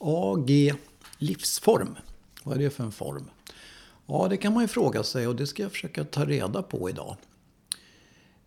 AG 0.00 0.74
livsform. 1.18 1.96
Vad 2.44 2.56
är 2.56 2.62
det 2.62 2.70
för 2.70 2.84
en 2.84 2.92
form? 2.92 3.30
Ja, 4.06 4.26
det 4.30 4.36
kan 4.36 4.54
man 4.54 4.62
ju 4.62 4.68
fråga 4.68 5.02
sig 5.02 5.26
och 5.26 5.36
det 5.36 5.46
ska 5.46 5.62
jag 5.62 5.72
försöka 5.72 6.04
ta 6.04 6.24
reda 6.24 6.62
på 6.62 6.90
idag. 6.90 7.16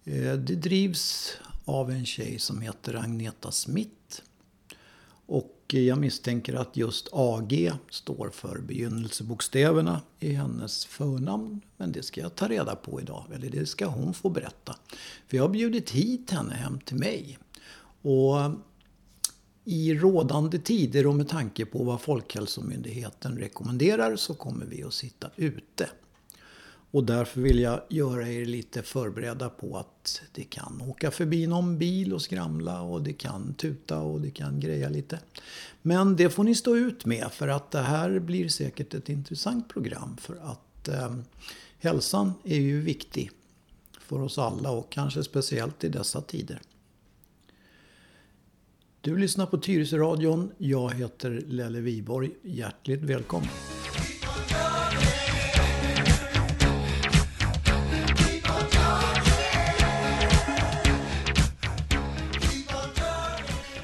Eh, 0.03 0.33
det 0.33 0.55
drivs 0.55 1.37
av 1.65 1.91
en 1.91 2.05
tjej 2.05 2.39
som 2.39 2.61
heter 2.61 2.95
Agneta 2.95 3.51
Smith. 3.51 4.21
Och 5.25 5.59
jag 5.67 5.97
misstänker 5.97 6.53
att 6.53 6.77
just 6.77 7.07
AG 7.11 7.71
står 7.89 8.29
för 8.29 8.59
begynnelsebokstäverna 8.59 10.01
i 10.19 10.33
hennes 10.33 10.85
förnamn. 10.85 11.61
Men 11.77 11.91
det 11.91 12.03
ska 12.03 12.21
jag 12.21 12.35
ta 12.35 12.47
reda 12.47 12.75
på 12.75 13.01
idag, 13.01 13.25
eller 13.33 13.49
det 13.49 13.65
ska 13.65 13.85
hon 13.85 14.13
få 14.13 14.29
berätta. 14.29 14.75
För 15.27 15.37
jag 15.37 15.43
har 15.43 15.49
bjudit 15.49 15.89
hit 15.89 16.31
henne 16.31 16.53
hem 16.53 16.79
till 16.79 16.97
mig. 16.97 17.37
Och 18.01 18.35
i 19.65 19.93
rådande 19.93 20.59
tider 20.59 21.07
och 21.07 21.15
med 21.15 21.29
tanke 21.29 21.65
på 21.65 21.83
vad 21.83 22.01
Folkhälsomyndigheten 22.01 23.37
rekommenderar 23.37 24.15
så 24.15 24.33
kommer 24.33 24.65
vi 24.65 24.83
att 24.83 24.93
sitta 24.93 25.29
ute. 25.35 25.89
Och 26.91 27.03
därför 27.03 27.41
vill 27.41 27.59
jag 27.59 27.81
göra 27.89 28.29
er 28.29 28.45
lite 28.45 28.81
förberedda 28.81 29.49
på 29.49 29.77
att 29.77 30.21
det 30.31 30.43
kan 30.43 30.81
åka 30.81 31.11
förbi 31.11 31.47
någon 31.47 31.77
bil 31.77 32.13
och 32.13 32.21
skramla 32.21 32.81
och 32.81 33.01
det 33.01 33.13
kan 33.13 33.53
tuta 33.53 33.99
och 33.99 34.21
det 34.21 34.31
kan 34.31 34.59
greja 34.59 34.89
lite. 34.89 35.19
Men 35.81 36.15
det 36.15 36.29
får 36.29 36.43
ni 36.43 36.55
stå 36.55 36.75
ut 36.75 37.05
med 37.05 37.27
för 37.31 37.47
att 37.47 37.71
det 37.71 37.81
här 37.81 38.19
blir 38.19 38.49
säkert 38.49 38.93
ett 38.93 39.09
intressant 39.09 39.69
program 39.69 40.17
för 40.17 40.35
att 40.35 40.87
eh, 40.87 41.15
hälsan 41.79 42.33
är 42.43 42.59
ju 42.59 42.81
viktig 42.81 43.31
för 43.99 44.21
oss 44.21 44.37
alla 44.37 44.71
och 44.71 44.91
kanske 44.91 45.23
speciellt 45.23 45.83
i 45.83 45.89
dessa 45.89 46.21
tider. 46.21 46.61
Du 49.05 49.17
lyssnar 49.17 49.45
på 49.45 49.57
Tyresöradion. 49.57 50.51
Jag 50.57 50.93
heter 50.93 51.29
Lelle 51.47 51.79
Viborg. 51.79 52.31
Hjärtligt 52.41 53.03
välkommen. 53.03 53.49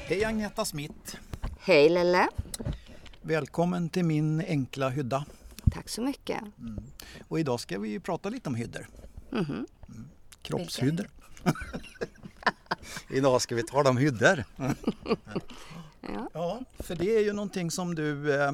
Hej 0.04 0.24
Agneta 0.24 0.64
Smith. 0.64 1.16
Hej 1.60 1.88
Lelle. 1.88 2.28
Välkommen 3.22 3.88
till 3.88 4.04
min 4.04 4.40
enkla 4.40 4.88
hydda. 4.88 5.24
Tack 5.70 5.88
så 5.88 6.02
mycket. 6.02 6.40
Mm. 6.58 6.82
Och 7.28 7.40
idag 7.40 7.60
ska 7.60 7.78
vi 7.78 8.00
prata 8.00 8.28
lite 8.28 8.48
om 8.48 8.54
hyddor. 8.54 8.86
Mm 9.32 9.44
-hmm. 9.44 9.66
mm. 9.88 10.08
Kroppshyddor. 10.42 11.08
idag 13.08 13.42
ska 13.42 13.54
vi 13.54 13.62
tala 13.62 13.90
om 13.90 13.96
hyddor. 13.96 14.44
ja. 16.00 16.28
ja, 16.32 16.60
för 16.78 16.94
det 16.94 17.16
är 17.16 17.20
ju 17.20 17.32
någonting 17.32 17.70
som 17.70 17.94
du 17.94 18.34
eh, 18.34 18.52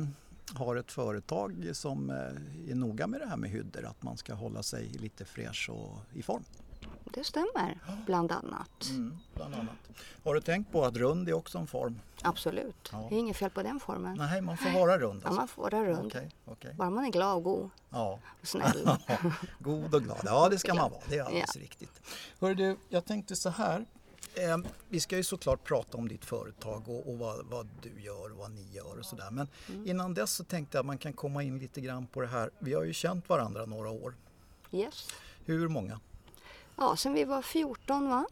har 0.54 0.76
ett 0.76 0.92
företag 0.92 1.70
som 1.72 2.10
eh, 2.10 2.70
är 2.70 2.74
noga 2.74 3.06
med 3.06 3.20
det 3.20 3.26
här 3.26 3.36
med 3.36 3.50
hyddor, 3.50 3.84
att 3.84 4.02
man 4.02 4.16
ska 4.16 4.34
hålla 4.34 4.62
sig 4.62 4.84
lite 4.84 5.24
fräsch 5.24 5.70
och 5.70 5.98
i 6.14 6.22
form. 6.22 6.44
Det 7.04 7.24
stämmer, 7.24 7.78
bland 8.06 8.32
annat. 8.32 8.88
Mm, 8.90 9.18
bland 9.34 9.54
annat. 9.54 9.74
Har 10.24 10.34
du 10.34 10.40
tänkt 10.40 10.72
på 10.72 10.84
att 10.84 10.96
rund 10.96 11.28
är 11.28 11.32
också 11.32 11.58
en 11.58 11.66
form? 11.66 12.00
Absolut, 12.22 12.88
ja. 12.92 13.06
det 13.08 13.14
är 13.14 13.18
inget 13.18 13.36
fel 13.36 13.50
på 13.50 13.62
den 13.62 13.80
formen. 13.80 14.16
Nej, 14.16 14.40
man 14.40 14.56
får 14.56 14.70
vara 14.70 14.98
rund 14.98 15.16
alltså. 15.16 15.28
Ja, 15.28 15.34
man 15.34 15.48
får 15.48 15.62
vara 15.62 15.84
rund. 15.84 16.06
Okay, 16.06 16.28
okay. 16.46 16.74
Bara 16.74 16.90
man 16.90 17.04
är 17.04 17.10
glad 17.10 17.36
och 17.36 17.42
god. 17.42 17.70
Ja. 17.90 18.18
Och 18.40 18.48
snäll. 18.48 18.90
god 19.58 19.94
och 19.94 20.02
glad, 20.02 20.20
ja 20.24 20.48
det 20.48 20.58
ska 20.58 20.74
man 20.74 20.90
vara, 20.90 21.02
det 21.08 21.18
är 21.18 21.22
alldeles 21.22 21.56
ja. 21.56 21.62
riktigt. 21.62 22.02
Hör 22.40 22.54
du, 22.54 22.76
jag 22.88 23.04
tänkte 23.04 23.36
så 23.36 23.48
här. 23.50 23.86
Eh, 24.36 24.58
vi 24.88 25.00
ska 25.00 25.16
ju 25.16 25.22
såklart 25.22 25.64
prata 25.64 25.98
om 25.98 26.08
ditt 26.08 26.24
företag 26.24 26.88
och, 26.88 27.08
och 27.08 27.18
vad, 27.18 27.46
vad, 27.46 27.68
du 27.82 28.00
gör 28.00 28.32
och 28.32 28.38
vad 28.38 28.50
ni 28.50 28.66
gör 28.72 28.98
och 28.98 29.04
sådär. 29.04 29.30
Men 29.30 29.48
mm. 29.68 29.86
innan 29.86 30.14
dess 30.14 30.34
så 30.34 30.44
tänkte 30.44 30.76
jag 30.76 30.80
att 30.80 30.86
man 30.86 30.98
kan 30.98 31.12
komma 31.12 31.42
in 31.42 31.58
lite 31.58 31.80
grann 31.80 32.06
på 32.06 32.20
det 32.20 32.26
här. 32.26 32.50
Vi 32.58 32.74
har 32.74 32.84
ju 32.84 32.92
känt 32.92 33.28
varandra 33.28 33.66
några 33.66 33.90
år. 33.90 34.14
Yes. 34.72 35.08
Hur 35.44 35.68
många? 35.68 36.00
Ja, 36.76 36.96
sen 36.96 37.12
vi 37.12 37.24
var 37.24 37.42
14 37.42 38.08
va? 38.08 38.26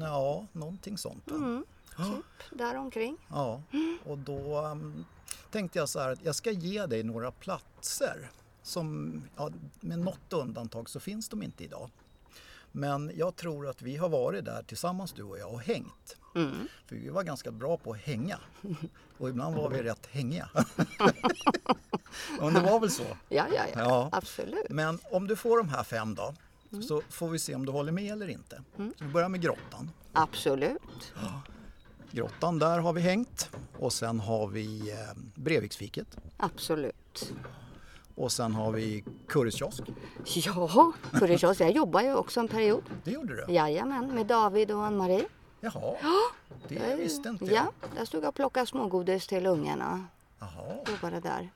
Ja, 0.00 0.46
någonting 0.52 0.98
sånt. 0.98 1.30
Mm, 1.30 1.64
typ 1.96 2.58
däromkring. 2.58 3.16
Ja, 3.28 3.62
och 4.04 4.18
då 4.18 4.60
um, 4.60 5.04
tänkte 5.50 5.78
jag 5.78 5.88
så 5.88 6.00
här 6.00 6.12
att 6.12 6.24
jag 6.24 6.34
ska 6.34 6.50
ge 6.50 6.86
dig 6.86 7.02
några 7.02 7.30
platser 7.30 8.30
som, 8.62 9.22
ja, 9.36 9.50
med 9.80 9.98
något 9.98 10.32
undantag 10.32 10.90
så 10.90 11.00
finns 11.00 11.28
de 11.28 11.42
inte 11.42 11.64
idag. 11.64 11.90
Men 12.76 13.12
jag 13.14 13.36
tror 13.36 13.68
att 13.68 13.82
vi 13.82 13.96
har 13.96 14.08
varit 14.08 14.44
där 14.44 14.62
tillsammans 14.62 15.12
du 15.12 15.22
och 15.22 15.38
jag 15.38 15.52
och 15.52 15.60
hängt. 15.60 16.16
Mm. 16.34 16.68
För 16.86 16.96
vi 16.96 17.08
var 17.08 17.22
ganska 17.22 17.50
bra 17.50 17.76
på 17.76 17.92
att 17.92 18.00
hänga. 18.00 18.38
Och 19.18 19.28
ibland 19.28 19.56
var 19.56 19.70
vi 19.70 19.82
rätt 19.82 20.06
hängiga. 20.06 20.48
Men 22.40 22.54
det 22.54 22.60
var 22.60 22.80
väl 22.80 22.90
så? 22.90 23.02
Ja, 23.28 23.46
ja, 23.54 23.64
ja, 23.74 23.80
ja, 23.80 24.08
absolut. 24.12 24.68
Men 24.68 24.98
om 25.10 25.26
du 25.26 25.36
får 25.36 25.58
de 25.58 25.68
här 25.68 25.84
fem 25.84 26.14
då. 26.14 26.34
Mm. 26.72 26.82
Så 26.82 27.02
får 27.10 27.28
vi 27.28 27.38
se 27.38 27.54
om 27.54 27.66
du 27.66 27.72
håller 27.72 27.92
med 27.92 28.12
eller 28.12 28.28
inte. 28.28 28.62
Mm. 28.78 28.94
Så 28.98 29.04
vi 29.04 29.10
börjar 29.10 29.28
med 29.28 29.40
grottan. 29.40 29.90
Absolut. 30.12 31.12
Ja. 31.22 31.42
Grottan, 32.10 32.58
där 32.58 32.78
har 32.78 32.92
vi 32.92 33.00
hängt. 33.00 33.50
Och 33.78 33.92
sen 33.92 34.20
har 34.20 34.46
vi 34.46 34.90
eh, 34.90 34.96
Breviksfiket. 35.34 36.16
Absolut. 36.36 37.32
Och 38.14 38.32
sen 38.32 38.54
har 38.54 38.72
vi 38.72 39.04
Kurreskiosk. 39.28 39.82
Ja, 40.24 40.92
Kurreskiosk. 41.12 41.60
Jag 41.60 41.70
jobbade 41.70 42.04
ju 42.04 42.14
också 42.14 42.40
en 42.40 42.48
period. 42.48 42.82
Det 43.04 43.10
gjorde 43.10 43.46
du? 43.46 43.52
Jajamän, 43.52 44.14
med 44.14 44.26
David 44.26 44.70
och 44.70 44.84
Ann-Marie. 44.84 45.24
Jaha, 45.60 45.96
det 46.68 46.74
jag, 46.74 46.96
visste 46.96 47.28
inte 47.28 47.44
jag. 47.44 47.54
Ja, 47.54 47.88
där 47.96 48.04
stod 48.04 48.22
jag 48.22 48.28
och 48.28 48.34
plockade 48.34 48.66
smågodis 48.66 49.26
till 49.26 49.46
ungarna. 49.46 50.04
Jaha. 50.38 50.76
Jobbade 50.88 51.20
där. 51.20 51.50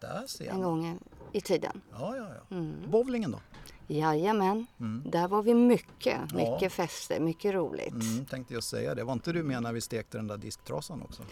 Där 0.00 0.24
ser 0.26 0.44
jag. 0.44 0.54
En 0.54 0.62
gång 0.62 0.98
i 1.32 1.40
tiden. 1.40 1.80
Ja, 1.92 2.16
ja, 2.16 2.24
ja. 2.50 2.56
Mm. 2.56 2.74
Bowlingen 2.90 3.30
då? 3.30 3.40
Jajamän, 3.90 4.66
mm. 4.80 5.10
där 5.10 5.28
var 5.28 5.42
vi 5.42 5.54
mycket, 5.54 6.32
mycket 6.32 6.62
ja. 6.62 6.70
fester, 6.70 7.20
mycket 7.20 7.54
roligt. 7.54 7.92
Mm, 7.92 8.26
tänkte 8.26 8.54
jag 8.54 8.62
säga 8.62 8.94
det. 8.94 9.04
Var 9.04 9.12
inte 9.12 9.32
du 9.32 9.42
med 9.42 9.62
när 9.62 9.72
vi 9.72 9.80
stekte 9.80 10.18
den 10.18 10.26
där 10.26 10.36
disktrasan 10.36 11.02
också? 11.02 11.22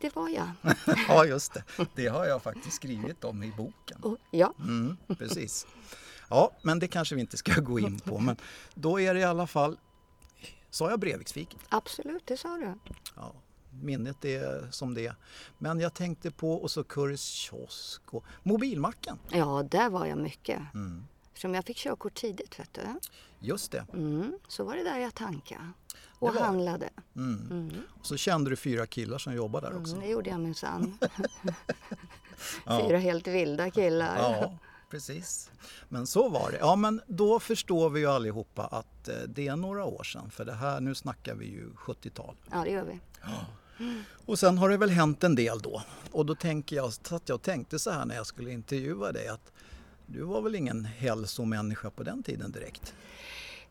Det 0.00 0.16
var 0.16 0.28
jag. 0.28 0.48
ja, 1.08 1.24
just 1.24 1.54
det. 1.54 1.64
Det 1.94 2.06
har 2.06 2.26
jag 2.26 2.42
faktiskt 2.42 2.76
skrivit 2.76 3.24
om 3.24 3.42
i 3.42 3.52
boken. 3.56 3.98
Oh, 4.02 4.14
ja. 4.30 4.54
Mm, 4.58 4.96
precis. 5.18 5.66
Ja, 6.28 6.50
men 6.62 6.78
det 6.78 6.88
kanske 6.88 7.14
vi 7.14 7.20
inte 7.20 7.36
ska 7.36 7.60
gå 7.60 7.78
in 7.78 8.00
på. 8.00 8.18
Men 8.18 8.36
då 8.74 9.00
är 9.00 9.14
det 9.14 9.20
i 9.20 9.24
alla 9.24 9.46
fall, 9.46 9.78
sa 10.70 10.90
jag 10.90 11.00
Breviksfiket? 11.00 11.60
Absolut, 11.68 12.26
det 12.26 12.36
sa 12.36 12.56
du. 12.56 12.74
Ja, 13.14 13.34
minnet 13.82 14.24
är 14.24 14.70
som 14.70 14.94
det 14.94 15.06
är. 15.06 15.14
Men 15.58 15.80
jag 15.80 15.94
tänkte 15.94 16.30
på 16.30 16.52
och 16.52 16.70
så 16.70 16.84
Kurres 16.84 17.24
kiosk 17.24 18.02
och 18.14 18.24
mobilmacken. 18.42 19.18
Ja, 19.28 19.66
där 19.70 19.90
var 19.90 20.06
jag 20.06 20.18
mycket. 20.18 20.62
Mm. 20.74 21.04
Eftersom 21.36 21.54
jag 21.54 21.64
fick 21.64 21.76
körkort 21.76 22.14
tidigt, 22.14 22.60
vet 22.60 22.74
du. 22.74 22.82
Just 23.40 23.72
det. 23.72 23.86
Mm, 23.92 24.38
så 24.48 24.64
var 24.64 24.76
det 24.76 24.82
där 24.82 24.98
jag 24.98 25.14
tankade 25.14 25.72
och 26.18 26.32
handlade. 26.32 26.90
Mm. 27.16 27.48
Mm. 27.50 27.82
Och 28.00 28.06
så 28.06 28.16
kände 28.16 28.50
du 28.50 28.56
fyra 28.56 28.86
killar 28.86 29.18
som 29.18 29.34
jobbade 29.34 29.66
där 29.66 29.70
mm, 29.70 29.82
också? 29.82 29.94
Mm, 29.94 30.06
det 30.06 30.12
gjorde 30.12 30.30
jag 30.30 30.40
minsann. 30.40 30.98
fyra 32.66 32.92
ja. 32.92 32.98
helt 32.98 33.26
vilda 33.26 33.70
killar. 33.70 34.16
Ja, 34.18 34.58
precis. 34.90 35.50
Men 35.88 36.06
så 36.06 36.28
var 36.28 36.50
det. 36.50 36.58
Ja, 36.58 36.76
men 36.76 37.00
då 37.06 37.40
förstår 37.40 37.90
vi 37.90 38.00
ju 38.00 38.06
allihopa 38.06 38.66
att 38.66 39.08
eh, 39.08 39.14
det 39.28 39.48
är 39.48 39.56
några 39.56 39.84
år 39.84 40.04
sedan. 40.04 40.30
För 40.30 40.44
det 40.44 40.54
här, 40.54 40.80
nu 40.80 40.94
snackar 40.94 41.34
vi 41.34 41.46
ju 41.46 41.70
70-tal. 41.70 42.34
Ja, 42.50 42.64
det 42.64 42.70
gör 42.70 42.84
vi. 42.84 43.00
Ja. 43.22 43.46
Och 44.26 44.38
sen 44.38 44.58
har 44.58 44.68
det 44.68 44.76
väl 44.76 44.90
hänt 44.90 45.24
en 45.24 45.34
del 45.34 45.58
då. 45.58 45.82
Och 46.12 46.26
då 46.26 46.34
tänker 46.34 46.76
jag, 46.76 46.92
att 47.10 47.28
jag 47.28 47.42
tänkte 47.42 47.78
så 47.78 47.90
här 47.90 48.04
när 48.04 48.14
jag 48.14 48.26
skulle 48.26 48.50
intervjua 48.50 49.12
dig 49.12 49.28
att 49.28 49.52
du 50.06 50.22
var 50.22 50.42
väl 50.42 50.54
ingen 50.54 50.84
hälsomänniska 50.84 51.90
på 51.90 52.02
den 52.02 52.22
tiden 52.22 52.52
direkt? 52.52 52.94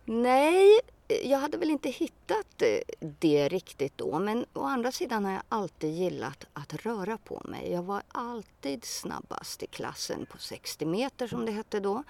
Nej, 0.06 0.80
jag 1.24 1.38
hade 1.38 1.58
väl 1.58 1.70
inte 1.70 1.90
hittat 1.90 2.62
eh, 2.62 3.08
det 3.20 3.50
riktigt 3.50 3.98
då. 3.98 4.20
Men 4.20 4.46
å 4.54 4.64
andra 4.64 4.92
sidan 4.92 5.26
har 5.26 5.32
jag 5.32 5.42
alltid 5.50 5.94
gillat 5.94 6.46
att 6.54 6.74
röra 6.74 7.18
på 7.18 7.42
mig. 7.46 7.72
Jag 7.72 7.84
var 7.84 8.04
alltid 8.08 8.86
snabbast 8.86 9.64
i 9.64 9.68
klassen 9.68 10.26
på 10.26 10.38
60 10.38 10.86
meter 10.86 11.28
som 11.28 11.46
det 11.46 11.52
hette 11.52 11.80
då. 11.80 12.04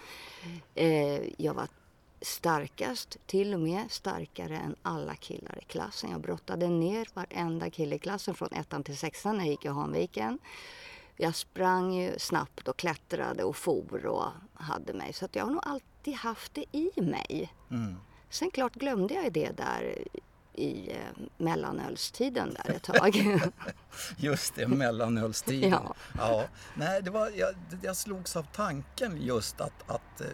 Eh, 0.76 1.42
jag 1.42 1.54
var 1.54 1.68
starkast, 2.22 3.18
till 3.26 3.54
och 3.54 3.60
med 3.60 3.92
starkare 3.92 4.58
än 4.58 4.76
alla 4.82 5.16
killar 5.16 5.60
i 5.62 5.66
klassen. 5.66 6.12
Jag 6.12 6.22
brottade 6.22 6.68
ner 6.68 7.08
varenda 7.14 7.70
kille 7.70 7.96
i 7.96 8.00
klassen 8.00 8.36
från 8.36 8.50
ettan 8.52 8.84
till 8.84 8.98
sexan 8.98 9.38
när 9.38 9.44
jag 9.44 9.52
gick 9.52 9.66
i 9.66 9.68
Hanviken 9.68 10.40
jag 11.18 11.36
sprang 11.36 11.94
ju 11.94 12.20
snabbt 12.20 12.68
och 12.68 12.78
klättrade 12.78 13.44
och 13.44 13.56
for 13.56 14.06
och 14.06 14.32
hade 14.54 14.94
mig. 14.94 15.14
Så 15.14 15.28
jag 15.32 15.44
har 15.44 15.52
nog 15.52 15.64
alltid 15.66 16.14
haft 16.14 16.54
det 16.54 16.66
i 16.72 17.02
mig. 17.02 17.54
Mm. 17.72 17.96
Sen 18.30 18.52
klart 18.52 18.76
glömde 18.76 19.14
jag 19.14 19.34
det 19.34 19.58
där 19.58 19.98
i 20.54 20.92
eh, 20.92 20.98
mellanölstiden 21.38 22.54
där 22.54 22.76
ett 22.76 22.84
tag. 22.84 23.16
just 24.18 24.56
det, 24.56 24.68
mellanölstiden. 24.68 25.70
ja. 25.70 25.96
ja. 26.18 26.44
Nej, 26.74 27.02
det 27.02 27.10
var, 27.10 27.32
jag, 27.36 27.56
jag 27.82 27.96
slogs 27.96 28.36
av 28.36 28.48
tanken 28.54 29.22
just 29.22 29.62
att, 29.62 29.90
att 29.90 30.22
eh, 30.22 30.28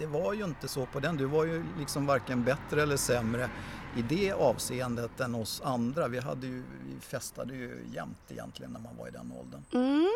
det 0.00 0.06
var 0.06 0.32
ju 0.32 0.44
inte 0.44 0.68
så 0.68 0.86
på 0.86 1.00
den. 1.00 1.16
Du 1.16 1.24
var 1.24 1.44
ju 1.44 1.64
liksom 1.78 2.06
varken 2.06 2.44
bättre 2.44 2.82
eller 2.82 2.96
sämre 2.96 3.50
i 3.96 4.02
det 4.02 4.32
avseendet 4.32 5.20
än 5.20 5.34
oss 5.34 5.60
andra. 5.64 6.08
Vi, 6.08 6.18
hade 6.18 6.46
ju, 6.46 6.62
vi 6.86 7.00
festade 7.00 7.54
ju 7.54 7.84
jämt 7.94 8.18
egentligen 8.28 8.72
när 8.72 8.80
man 8.80 8.96
var 8.96 9.08
i 9.08 9.10
den 9.10 9.32
åldern. 9.32 9.62
Mm. 9.72 10.08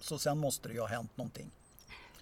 Så 0.00 0.18
sen 0.18 0.38
måste 0.38 0.68
det 0.68 0.74
ju 0.74 0.80
ha 0.80 0.86
hänt 0.86 1.16
någonting. 1.16 1.50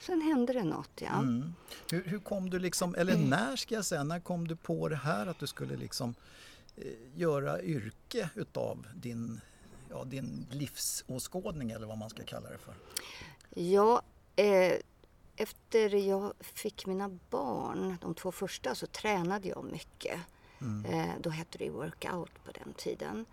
Sen 0.00 0.22
hände 0.22 0.52
det 0.52 0.62
något, 0.62 0.90
ja. 1.00 1.18
Mm. 1.18 1.54
Hur, 1.90 2.04
hur, 2.04 2.18
kom 2.18 2.50
du 2.50 2.58
liksom, 2.58 2.94
eller 2.94 3.14
Mm. 3.14 3.30
när 3.30 3.56
ska 3.56 3.74
jag 3.74 3.84
säga, 3.84 4.04
när 4.04 4.20
kom 4.20 4.48
du 4.48 4.56
på 4.56 4.88
det 4.88 4.96
här 4.96 5.26
att 5.26 5.38
du 5.38 5.46
skulle 5.46 5.76
liksom 5.76 6.14
eh, 6.76 6.84
göra 7.14 7.62
yrke 7.62 8.30
utav 8.34 8.86
din, 8.94 9.40
ja, 9.90 10.04
din 10.04 10.46
livsåskådning 10.50 11.70
eller 11.70 11.86
vad 11.86 11.98
man 11.98 12.10
ska 12.10 12.22
kalla 12.22 12.50
det 12.50 12.58
för? 12.58 12.74
Ja, 13.62 14.02
eh, 14.36 14.72
efter 15.36 15.94
jag 15.94 16.32
fick 16.40 16.86
mina 16.86 17.08
barn, 17.30 17.96
de 18.00 18.14
två 18.14 18.32
första, 18.32 18.74
så 18.74 18.86
tränade 18.86 19.48
jag 19.48 19.64
mycket. 19.64 20.20
Eh, 20.88 21.10
då 21.20 21.30
hette 21.30 21.58
det 21.58 21.70
workout 21.70 22.44
på 22.44 22.50
den 22.52 22.72
tiden. 22.74 23.26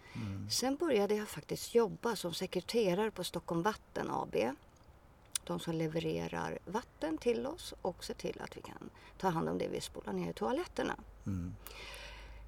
Sen 0.51 0.75
började 0.75 1.15
jag 1.15 1.27
faktiskt 1.27 1.75
jobba 1.75 2.15
som 2.15 2.33
sekreterare 2.33 3.11
på 3.11 3.23
Stockholm 3.23 3.61
Vatten 3.61 4.09
AB. 4.11 4.35
De 5.43 5.59
som 5.59 5.73
levererar 5.75 6.59
vatten 6.65 7.17
till 7.17 7.45
oss 7.47 7.73
och 7.81 8.03
ser 8.03 8.13
till 8.13 8.41
att 8.41 8.57
vi 8.57 8.61
kan 8.61 8.89
ta 9.17 9.29
hand 9.29 9.49
om 9.49 9.57
det 9.57 9.67
vi 9.67 9.81
spolar 9.81 10.13
ner 10.13 10.29
i 10.29 10.33
toaletterna. 10.33 10.95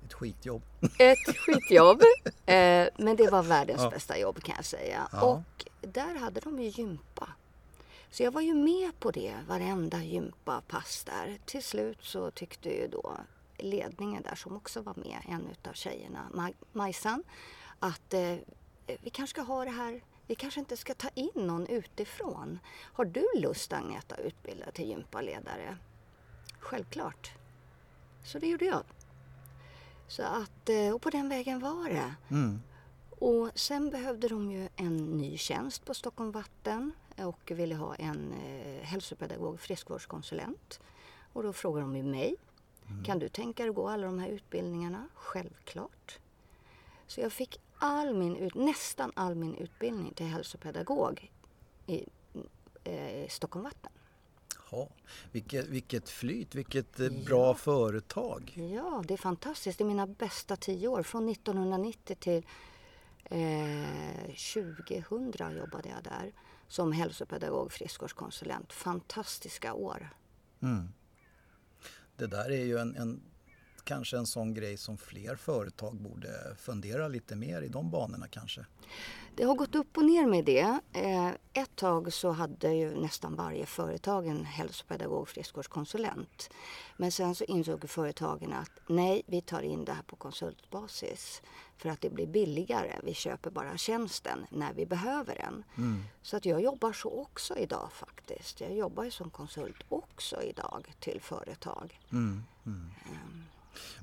Ett 0.05 0.13
skitjobb. 0.13 0.61
Ett 0.99 1.37
skitjobb, 1.37 2.01
eh, 2.45 2.87
men 2.97 3.15
det 3.15 3.29
var 3.31 3.43
världens 3.43 3.81
Ja. 3.81 3.89
bästa 3.89 4.17
jobb 4.19 4.43
kan 4.43 4.55
jag 4.55 4.65
säga. 4.65 5.07
Ja. 5.11 5.21
Och 5.23 5.65
där 5.81 6.15
hade 6.19 6.39
de 6.39 6.59
ju 6.59 6.69
gympa. 6.69 7.29
Så 8.09 8.23
jag 8.23 8.31
var 8.31 8.41
ju 8.41 8.53
med 8.53 8.99
på 8.99 9.11
det, 9.11 9.35
varenda 9.47 10.03
gympapass 10.03 11.03
där. 11.03 11.37
Till 11.45 11.63
slut 11.63 11.97
så 12.01 12.31
tyckte 12.31 12.69
ju 12.69 12.87
då 12.87 13.17
ledningen 13.57 14.23
där 14.23 14.35
som 14.35 14.55
också 14.55 14.81
var 14.81 14.95
med, 14.95 15.21
en 15.27 15.47
utav 15.51 15.73
tjejerna, 15.73 16.29
Maj- 16.33 16.55
Majsan, 16.71 17.23
att 17.79 18.13
eh, 18.13 18.35
vi 19.01 19.09
kanske 19.09 19.33
ska 19.33 19.41
ha 19.41 19.65
det 19.65 19.71
här, 19.71 20.01
vi 20.27 20.35
kanske 20.35 20.59
inte 20.59 20.77
ska 20.77 20.93
ta 20.93 21.09
in 21.13 21.29
någon 21.35 21.67
utifrån. 21.67 22.59
Har 22.93 23.05
du 23.05 23.25
lust 23.35 23.73
Agneta 23.73 24.15
att 24.15 24.21
utbilda 24.21 24.71
till 24.71 24.87
gympaledare? 24.89 25.77
Självklart. 26.59 27.31
Så 28.23 28.39
det 28.39 28.47
gjorde 28.47 28.65
jag. 28.65 28.83
Så 30.07 30.23
att, 30.23 30.69
eh, 30.69 30.93
och 30.93 31.01
på 31.01 31.09
den 31.09 31.29
vägen 31.29 31.59
var 31.59 31.89
det. 31.89 32.15
Mm. 32.29 32.61
Och 33.09 33.51
sen 33.55 33.89
behövde 33.89 34.27
de 34.27 34.51
ju 34.51 34.69
en 34.75 34.97
ny 34.97 35.37
tjänst 35.37 35.85
på 35.85 35.93
Stockholm 35.93 36.31
Vatten 36.31 36.91
och 37.17 37.51
ville 37.51 37.75
ha 37.75 37.95
en 37.95 38.33
eh, 38.33 38.83
hälsopedagog, 38.83 39.59
friskvårdskonsulent. 39.59 40.79
Och 41.33 41.43
då 41.43 41.53
frågade 41.53 41.85
de 41.85 41.95
ju 41.95 42.03
mig. 42.03 42.35
Kan 43.05 43.19
du 43.19 43.29
tänka 43.29 43.63
dig 43.63 43.69
att 43.69 43.75
gå 43.75 43.89
alla 43.89 44.05
de 44.05 44.19
här 44.19 44.29
utbildningarna? 44.29 45.07
Självklart. 45.13 46.19
Så 47.07 47.21
jag 47.21 47.31
fick 47.31 47.59
all 47.77 48.15
min 48.15 48.35
ut, 48.35 48.55
nästan 48.55 49.11
all 49.15 49.35
min 49.35 49.55
utbildning 49.55 50.13
till 50.13 50.25
hälsopedagog 50.25 51.31
i 51.87 52.05
eh, 52.83 53.27
Stockholm 53.29 53.63
Vatten. 53.63 53.91
Ja, 54.71 54.89
vilket, 55.31 55.67
vilket 55.67 56.09
flyt, 56.09 56.55
vilket 56.55 56.99
eh, 56.99 57.09
bra 57.25 57.53
företag. 57.53 58.53
Ja, 58.73 59.03
det 59.07 59.13
är 59.13 59.17
fantastiskt. 59.17 59.77
Det 59.77 59.83
är 59.83 59.85
mina 59.85 60.07
bästa 60.07 60.55
tio 60.55 60.87
år. 60.87 61.03
Från 61.03 61.29
1990 61.29 62.15
till 62.19 62.45
eh, 63.23 63.85
2000 64.53 65.57
jobbade 65.57 65.89
jag 65.89 66.03
där 66.03 66.33
som 66.67 66.91
hälsopedagog, 66.91 67.71
friskvårdskonsulent. 67.71 68.73
Fantastiska 68.73 69.73
år. 69.73 70.09
Mm. 70.61 70.89
Det 72.17 72.27
där 72.27 72.51
är 72.51 72.65
ju 72.65 72.77
en, 72.77 72.95
en, 72.95 73.21
kanske 73.83 74.17
en 74.17 74.25
sån 74.25 74.53
grej 74.53 74.77
som 74.77 74.97
fler 74.97 75.35
företag 75.35 75.95
borde 75.95 76.55
fundera 76.57 77.07
lite 77.07 77.35
mer 77.35 77.61
i 77.61 77.67
de 77.67 77.91
banorna 77.91 78.27
kanske. 78.27 78.65
Det 79.37 79.43
har 79.43 79.55
gått 79.55 79.75
upp 79.75 79.97
och 79.97 80.05
ner 80.05 80.25
med 80.25 80.45
det. 80.45 80.79
Eh, 80.93 81.27
ett 81.53 81.75
tag 81.75 82.13
så 82.13 82.31
hade 82.31 82.73
ju 82.73 83.01
nästan 83.01 83.35
varje 83.35 83.65
företag 83.65 84.27
en 84.27 84.45
hälsopedagog, 84.45 85.27
friskvårdskonsulent. 85.27 86.49
Men 86.97 87.11
sen 87.11 87.35
så 87.35 87.43
insåg 87.43 87.89
företagen 87.89 88.53
att 88.53 88.71
nej, 88.87 89.21
vi 89.25 89.41
tar 89.41 89.61
in 89.61 89.85
det 89.85 89.91
här 89.91 90.03
på 90.03 90.15
konsultbasis 90.15 91.41
för 91.77 91.89
att 91.89 92.01
det 92.01 92.09
blir 92.09 92.27
billigare. 92.27 92.99
Vi 93.03 93.13
köper 93.13 93.49
bara 93.49 93.77
tjänsten 93.77 94.45
när 94.49 94.73
vi 94.73 94.85
behöver 94.85 95.35
den. 95.35 95.63
Så 96.21 96.37
att 96.37 96.45
jag 96.45 96.61
jobbar 96.61 96.93
så 96.93 97.21
också 97.21 97.57
idag 97.57 97.89
faktiskt. 97.91 98.61
Jag 98.61 98.75
jobbar 98.75 99.03
ju 99.03 99.11
som 99.11 99.29
konsult 99.29 99.83
också 99.89 100.41
idag 100.41 100.93
till 100.99 101.21
företag. 101.21 101.99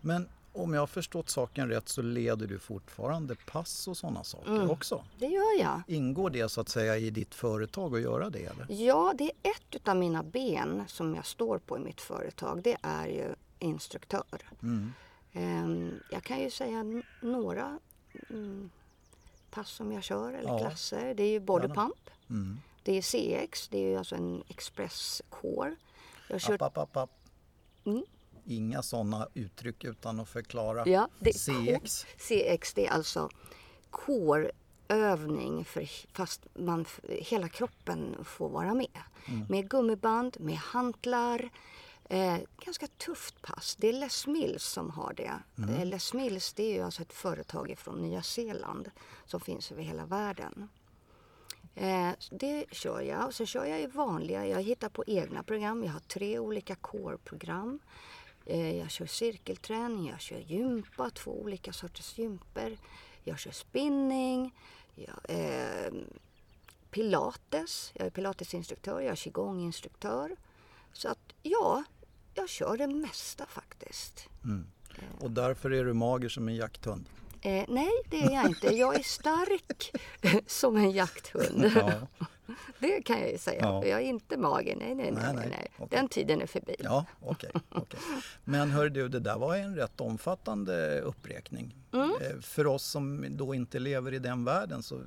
Men 0.00 0.28
om 0.52 0.74
jag 0.74 0.80
har 0.82 0.86
förstått 0.86 1.30
saken 1.30 1.68
rätt 1.68 1.88
så 1.88 2.02
leder 2.02 2.46
du 2.46 2.58
fortfarande 2.58 3.34
pass 3.34 3.88
och 3.88 3.96
sådana 3.96 4.24
saker 4.24 4.50
Mm. 4.50 4.70
också. 4.70 5.04
Det 5.18 5.26
gör 5.26 5.60
jag. 5.60 5.82
Ingår 5.86 6.30
det 6.30 6.48
så 6.48 6.60
att 6.60 6.68
säga 6.68 6.96
i 6.96 7.10
ditt 7.10 7.34
företag 7.34 7.94
att 7.96 8.02
göra 8.02 8.30
det 8.30 8.44
eller? 8.44 8.66
Ja, 8.68 9.14
det 9.18 9.24
är 9.24 9.50
ett 9.50 9.88
av 9.88 9.96
mina 9.96 10.22
ben 10.22 10.84
som 10.88 11.14
jag 11.14 11.26
står 11.26 11.58
på 11.58 11.76
i 11.76 11.80
mitt 11.80 12.00
företag. 12.00 12.62
Det 12.62 12.76
är 12.82 13.06
ju 13.06 13.34
instruktör. 13.58 14.24
Mm. 14.62 14.92
Ehm, 15.32 16.00
Jag 16.10 16.22
kan 16.22 16.40
ju 16.40 16.50
säga 16.50 16.84
några 17.20 17.78
mm, 18.30 18.70
pass 19.50 19.70
som 19.70 19.92
jag 19.92 20.02
kör 20.02 20.32
eller 20.32 20.48
Ja. 20.48 20.58
klasser. 20.58 21.14
Det 21.14 21.22
är 21.22 21.30
ju 21.30 21.40
body 21.40 21.68
pump. 21.68 22.10
Mm. 22.30 22.58
Det 22.82 22.92
är 22.98 23.02
CX, 23.02 23.68
det 23.68 23.78
är 23.78 23.88
ju 23.90 23.96
alltså 23.96 24.14
en 24.14 24.42
expresscore. 24.48 25.76
Jag 26.28 26.34
har 26.34 26.40
kört, 26.40 26.62
App, 26.62 26.78
app, 26.78 26.96
app, 26.96 26.96
app. 26.96 27.10
Mm. 27.84 28.02
Inga 28.44 28.82
sådana 28.82 29.28
uttryck 29.34 29.84
utan 29.84 30.20
att 30.20 30.28
förklara. 30.28 30.88
ja, 30.88 31.08
CX. 31.24 32.06
CX 32.18 32.74
det 32.74 32.86
är 32.86 32.90
alltså 32.90 33.28
core-övning 33.90 35.64
för, 35.64 35.88
fast 36.12 36.46
man, 36.54 36.86
hela 37.08 37.48
kroppen 37.48 38.16
får 38.24 38.48
vara 38.48 38.74
med. 38.74 38.98
Med 39.48 39.70
gummiband, 39.70 40.36
med 40.40 40.56
hantlar. 40.56 41.50
Eh, 42.04 42.36
ganska 42.64 42.86
tufft 42.86 43.42
pass. 43.42 43.76
Det 43.80 43.88
är 43.88 43.92
Les 43.92 44.26
Mills 44.26 44.64
som 44.64 44.90
har 44.90 45.14
det. 45.14 45.32
Eh, 45.68 45.84
Les 45.86 46.14
Mills 46.14 46.52
det 46.52 46.62
är 46.62 46.74
ju 46.74 46.82
alltså 46.82 47.02
ett 47.02 47.12
företag 47.12 47.74
från 47.78 48.02
Nya 48.02 48.22
Zeeland 48.22 48.90
som 49.26 49.40
finns 49.40 49.72
över 49.72 49.82
hela 49.82 50.06
världen. 50.06 50.68
Eh, 51.74 52.10
det 52.30 52.64
kör 52.70 53.00
jag. 53.00 53.26
Och 53.26 53.34
så 53.34 53.46
kör 53.46 53.64
jag 53.64 53.80
i 53.80 53.86
vanliga. 53.86 54.46
Jag 54.46 54.62
hittar 54.62 54.88
på 54.88 55.04
egna 55.06 55.42
program. 55.42 55.84
Jag 55.84 55.92
har 55.92 56.00
tre 56.00 56.38
olika 56.38 56.74
core-program. 56.74 57.78
Eh, 58.46 58.78
jag 58.78 58.90
kör 58.90 59.06
cirkelträning, 59.06 60.08
jag 60.08 60.20
kör 60.20 60.38
gympa, 60.38 61.10
två 61.10 61.40
olika 61.40 61.72
sorters 61.72 62.18
gymper. 62.18 62.78
Jag 63.24 63.38
kör 63.38 63.50
spinning, 63.50 64.54
jag, 64.94 65.20
eh, 65.28 65.92
pilates. 66.90 67.92
Jag 67.94 68.06
är 68.06 68.10
pilatesinstruktör, 68.10 69.00
jag 69.00 69.12
är 69.12 69.16
qigonginstruktör. 69.16 70.36
Så 70.92 71.08
att 71.08 71.32
ja, 71.42 71.84
jag 72.34 72.48
kör 72.48 72.76
det 72.76 72.86
mesta 72.86 73.46
faktiskt. 73.46 74.28
Och 75.20 75.30
därför 75.30 75.70
är 75.70 75.84
du 75.84 75.92
mager 75.92 76.28
som 76.28 76.48
en 76.48 76.56
jakthund. 76.56 77.08
Eh, 77.42 77.64
nej, 77.68 77.90
det 78.10 78.22
är 78.22 78.30
jag 78.30 78.46
inte. 78.46 78.66
Jag 78.66 78.94
är 78.94 79.02
stark 79.02 79.92
som 80.46 80.76
en 80.76 80.90
jakthund. 80.90 81.64
Ja, 81.76 82.26
Det 82.78 83.02
kan 83.02 83.20
jag 83.20 83.30
ju 83.32 83.38
säga. 83.38 83.60
Ja. 83.60 83.84
Jag 83.86 84.00
är 84.00 84.04
inte 84.04 84.36
mager. 84.36 84.76
Nej, 84.76 84.94
nej, 84.94 85.10
nej. 85.10 85.22
Nej, 85.24 85.34
nej, 85.34 85.48
nej. 85.50 85.68
Okej. 85.76 85.98
Den 85.98 86.08
tiden 86.08 86.42
är 86.42 86.46
förbi. 86.46 86.74
ja 86.78 87.04
okej. 87.20 87.50
okej. 87.68 88.00
Men 88.44 88.70
hör 88.70 88.88
du, 88.88 89.08
det 89.08 89.20
där 89.20 89.38
var 89.38 89.56
en 89.56 89.76
rätt 89.76 90.00
omfattande 90.00 91.00
uppräkning. 91.00 91.76
Mm. 91.92 92.10
Eh, 92.10 92.40
För 92.40 92.66
oss 92.66 92.84
som 92.84 93.26
då 93.30 93.54
inte 93.54 93.78
lever 93.78 94.14
i 94.14 94.18
den 94.18 94.44
världen 94.44 94.82
så 94.82 95.00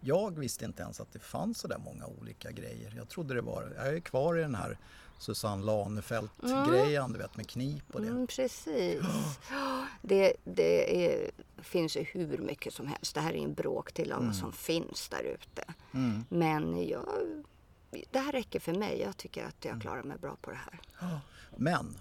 jag 0.00 0.38
visste 0.38 0.64
inte 0.64 0.82
ens 0.82 1.00
att 1.00 1.12
det 1.12 1.18
fanns 1.18 1.58
så 1.58 1.68
där 1.68 1.78
många 1.78 2.06
olika 2.06 2.50
grejer. 2.50 2.94
Jag 2.96 3.08
trodde 3.08 3.34
det 3.34 3.40
var, 3.40 3.72
jag 3.76 3.88
är 3.88 4.00
kvar 4.00 4.38
i 4.38 4.40
den 4.40 4.54
här 4.54 4.78
Susanne 5.18 5.64
Lanefelt-grejen, 5.64 7.12
du 7.12 7.18
vet 7.18 7.36
med 7.36 7.48
knip 7.48 7.94
och 7.94 8.00
det. 8.00 8.08
Mm, 8.08 8.26
precis. 8.26 9.02
Det, 10.02 10.32
det 10.44 11.06
är, 11.06 11.30
finns 11.62 11.96
ju 11.96 12.02
hur 12.02 12.38
mycket 12.38 12.74
som 12.74 12.86
helst. 12.86 13.14
Det 13.14 13.20
här 13.20 13.32
är 13.32 13.44
en 13.44 13.54
bråkdel 13.54 14.12
av 14.12 14.26
vad 14.26 14.36
som 14.36 14.52
finns 14.52 15.08
där 15.08 15.22
ute. 15.22 15.64
Mm. 15.92 16.24
Men 16.28 16.88
jag, 16.88 17.06
det 18.10 18.18
här 18.18 18.32
räcker 18.32 18.60
för 18.60 18.72
mig. 18.72 19.00
Jag 19.00 19.16
tycker 19.16 19.44
att 19.44 19.64
jag 19.64 19.80
klarar 19.80 20.02
mig 20.02 20.18
bra 20.18 20.36
på 20.40 20.50
det 20.50 20.56
här. 20.56 20.80
Men 21.56 21.96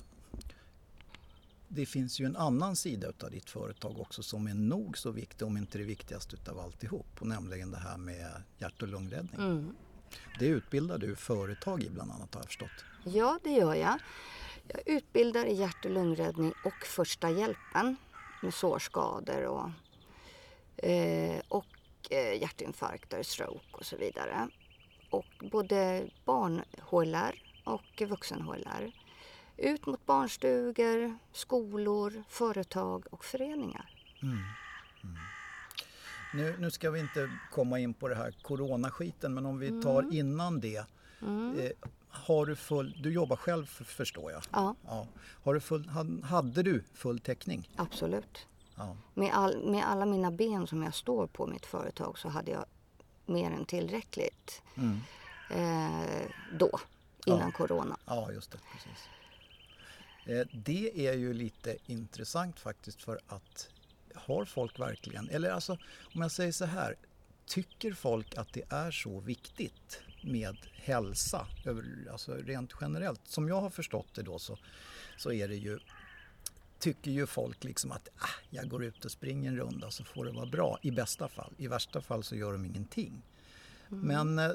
det 1.68 1.86
finns 1.86 2.20
ju 2.20 2.26
en 2.26 2.36
annan 2.36 2.76
sida 2.76 3.08
utav 3.08 3.32
ditt 3.32 3.50
företag 3.50 4.00
också 4.00 4.24
som 4.24 4.48
är 4.48 4.54
nog 4.54 4.98
så 4.98 5.12
viktig, 5.12 5.48
om 5.48 5.58
inte 5.58 5.78
det 5.78 5.84
viktigaste 5.84 6.36
utav 6.36 6.60
alltihop. 6.60 7.08
Och 7.20 7.28
nämligen 7.28 7.72
det 7.72 7.78
här 7.78 7.98
med 7.98 8.44
hjärt 8.58 8.82
och 8.82 8.88
lungräddning. 8.88 9.42
Mm. 9.42 9.76
Det 10.40 10.46
utbildar 10.46 10.98
du 10.98 11.16
företag 11.16 11.84
i 11.84 11.90
bland 11.90 12.12
annat 12.12 12.34
har 12.34 12.42
jag 12.42 12.48
förstått. 12.48 12.86
Ja, 13.04 13.40
det 13.44 13.52
gör 13.52 13.74
jag. 13.74 14.00
Jag 14.68 14.82
utbildar 14.86 15.46
i 15.46 15.54
hjärt 15.54 15.86
och 15.86 15.92
lungräddning 15.92 16.54
och 16.66 16.86
första 16.86 17.30
hjälpen 17.30 17.96
med 18.42 18.54
sårskador 18.54 19.46
och, 19.46 19.70
eh, 20.86 21.42
och 21.48 21.66
eh, 22.10 22.42
hjärtinfarkter, 22.42 23.24
stroke 23.24 23.66
och 23.72 23.86
så 23.86 23.98
vidare. 23.98 24.48
Och 25.10 25.26
både 25.52 26.10
barn-HLR 26.26 27.44
och 27.64 28.02
vuxen-HLR. 28.02 28.92
Ut 29.58 29.86
mot 29.86 30.06
barnstugor, 30.06 31.18
skolor, 31.32 32.24
företag 32.30 33.06
och 33.12 33.26
föreningar. 33.26 33.90
Nu, 36.34 36.56
nu 36.60 36.72
ska 36.72 36.92
vi 36.92 37.00
inte 37.00 37.30
komma 37.52 37.80
in 37.80 37.94
på 37.94 38.08
det 38.08 38.16
här 38.16 38.32
coronaskiten 38.42 39.34
men 39.34 39.46
om 39.46 39.60
vi 39.60 39.82
tar 39.82 40.14
innan 40.14 40.60
det. 40.60 40.78
Eh, 40.78 41.72
har 42.10 42.46
du, 42.46 42.56
full, 42.56 42.98
du 43.04 43.14
jobbar 43.14 43.36
själv 43.36 43.66
för- 43.66 43.84
förstår 43.84 44.32
jag. 44.32 44.44
Ja, 44.52 44.76
Ja. 44.86 45.08
Har 45.44 45.54
du 45.54 45.60
full, 45.60 45.88
had- 45.90 46.24
hade 46.24 46.64
du 46.64 46.84
full 46.94 47.20
täckning? 47.20 47.70
absolut. 47.76 48.48
Ja. 48.76 48.98
Med, 49.14 49.34
all, 49.34 49.72
med 49.72 49.84
alla 49.90 50.06
mina 50.06 50.32
ben 50.32 50.68
som 50.68 50.84
jag 50.84 50.94
står 50.94 51.28
på 51.28 51.48
mitt 51.48 51.66
företag 51.66 52.18
så 52.20 52.30
hade 52.30 52.52
jag 52.52 52.66
mer 53.26 53.52
än 53.52 53.66
tillräckligt 53.66 54.62
Mm. 54.78 55.00
eh, 55.50 56.28
då, 56.60 56.80
innan 57.26 57.52
corona. 57.52 57.98
Ja, 58.06 58.32
just 58.32 58.52
det. 58.52 58.58
Precis. 58.74 59.10
Eh, 60.26 60.48
Det 60.64 61.08
är 61.08 61.14
ju 61.14 61.34
lite 61.34 61.78
intressant 61.86 62.60
faktiskt 62.60 63.02
för 63.04 63.20
att 63.28 63.70
har 64.16 64.46
folk 64.46 64.80
verkligen, 64.80 65.30
eller 65.30 65.50
alltså 65.50 65.78
om 66.14 66.22
jag 66.22 66.32
säger 66.32 66.52
så 66.52 66.66
här, 66.66 66.96
tycker 67.46 67.94
folk 67.94 68.38
att 68.38 68.54
det 68.54 68.64
är 68.70 68.92
så 68.92 69.20
viktigt 69.20 70.02
med 70.22 70.58
hälsa, 70.74 71.48
alltså 72.12 72.34
rent 72.34 72.74
generellt? 72.82 73.22
Som 73.28 73.48
jag 73.48 73.62
har 73.62 73.70
förstått 73.70 74.08
det 74.14 74.24
då 74.24 74.40
så, 74.40 74.58
så 75.18 75.32
är 75.32 75.48
det 75.48 75.56
ju 75.56 75.80
tycker 76.80 77.12
ju 77.12 77.26
folk 77.26 77.64
liksom 77.64 77.92
att 77.92 78.10
ah, 78.18 78.42
jag 78.50 78.70
går 78.70 78.84
ut 78.84 79.06
och 79.06 79.12
springer 79.12 79.50
en 79.50 79.58
runda 79.58 79.92
så 79.92 80.04
får 80.04 80.26
det 80.26 80.32
vara 80.32 80.46
bra 80.46 80.80
i 80.82 80.92
bästa 80.92 81.28
fall. 81.28 81.54
I 81.58 81.68
värsta 81.68 82.02
fall 82.02 82.24
så 82.24 82.36
gör 82.36 82.54
de 82.54 82.66
ingenting. 82.66 83.22
Men 83.90 84.40
eh, 84.40 84.52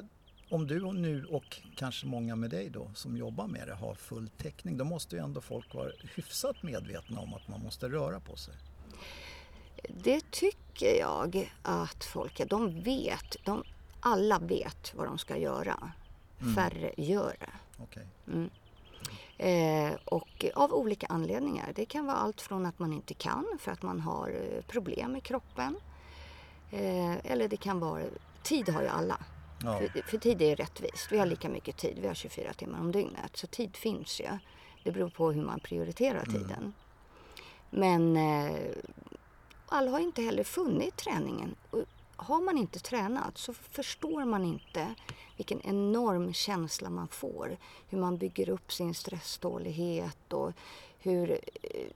om 0.49 0.67
du 0.67 0.93
nu 0.93 1.25
och 1.25 1.57
kanske 1.75 2.05
många 2.05 2.35
med 2.35 2.49
dig 2.49 2.69
då 2.69 2.91
som 2.95 3.17
jobbar 3.17 3.47
med 3.47 3.67
det 3.67 3.73
har 3.73 3.95
full 3.95 4.29
täckning 4.29 4.77
då 4.77 4.83
måste 4.83 5.15
ju 5.15 5.21
ändå 5.21 5.41
folk 5.41 5.73
vara 5.73 5.91
hyfsat 6.15 6.63
medvetna 6.63 7.19
om 7.19 7.33
att 7.33 7.47
man 7.47 7.61
måste 7.61 7.89
röra 7.89 8.19
på 8.19 8.35
sig. 8.35 8.53
Det 9.87 10.31
tycker 10.31 10.99
jag 10.99 11.51
att 11.61 12.03
folk 12.03 12.39
är. 12.39 12.45
De 12.45 12.81
vet, 12.81 13.35
de, 13.43 13.63
alla 13.99 14.39
vet 14.39 14.93
vad 14.95 15.07
de 15.07 15.17
ska 15.17 15.37
göra. 15.37 15.91
Färre 16.55 16.93
gör 16.97 17.35
det. 17.39 17.83
Okej. 17.83 18.07
Eh, 19.37 19.93
och 20.05 20.45
av 20.53 20.73
olika 20.73 21.07
anledningar. 21.07 21.71
Det 21.75 21.85
kan 21.85 22.05
vara 22.05 22.17
allt 22.17 22.41
från 22.41 22.65
att 22.65 22.79
man 22.79 22.93
inte 22.93 23.13
kan 23.13 23.45
för 23.59 23.71
att 23.71 23.81
man 23.81 23.99
har 23.99 24.29
eh, 24.29 24.61
problem 24.61 25.15
i 25.15 25.21
kroppen. 25.21 25.77
Eh, 26.71 27.31
eller 27.31 27.47
det 27.47 27.57
kan 27.57 27.79
vara, 27.79 28.03
tid 28.43 28.69
har 28.69 28.81
ju 28.81 28.87
alla. 28.87 29.17
Ja. 29.63 29.79
För, 29.79 30.01
för 30.01 30.17
tid 30.17 30.41
är 30.41 30.55
rättvist. 30.55 31.11
Vi 31.11 31.17
har 31.17 31.25
lika 31.25 31.49
mycket 31.49 31.77
tid. 31.77 31.99
Vi 32.01 32.07
har 32.07 32.13
24 32.13 32.53
timmar 32.53 32.79
om 32.79 32.91
dygnet. 32.91 33.37
Så 33.37 33.47
tid 33.47 33.75
finns 33.75 34.21
ju. 34.21 34.29
Det 34.83 34.91
beror 34.91 35.09
på 35.09 35.31
hur 35.31 35.41
man 35.41 35.59
prioriterar 35.59 36.25
tiden. 36.25 36.73
Men 37.69 38.17
eh, 38.17 38.57
alla 39.71 39.91
har 39.91 39.99
inte 39.99 40.21
heller 40.21 40.43
funnit 40.43 40.97
träningen. 40.97 41.55
Och 41.71 41.83
har 42.15 42.41
man 42.41 42.57
inte 42.57 42.79
tränat 42.79 43.37
så 43.37 43.53
förstår 43.53 44.25
man 44.25 44.45
inte 44.45 44.95
vilken 45.37 45.61
enorm 45.61 46.33
känsla 46.33 46.89
man 46.89 47.07
får. 47.07 47.57
Hur 47.89 47.97
man 47.97 48.17
bygger 48.17 48.49
upp 48.49 48.73
sin 48.73 48.93
stresstålighet 48.93 50.33
och 50.33 50.53
hur 50.99 51.31
eh, 51.31 51.87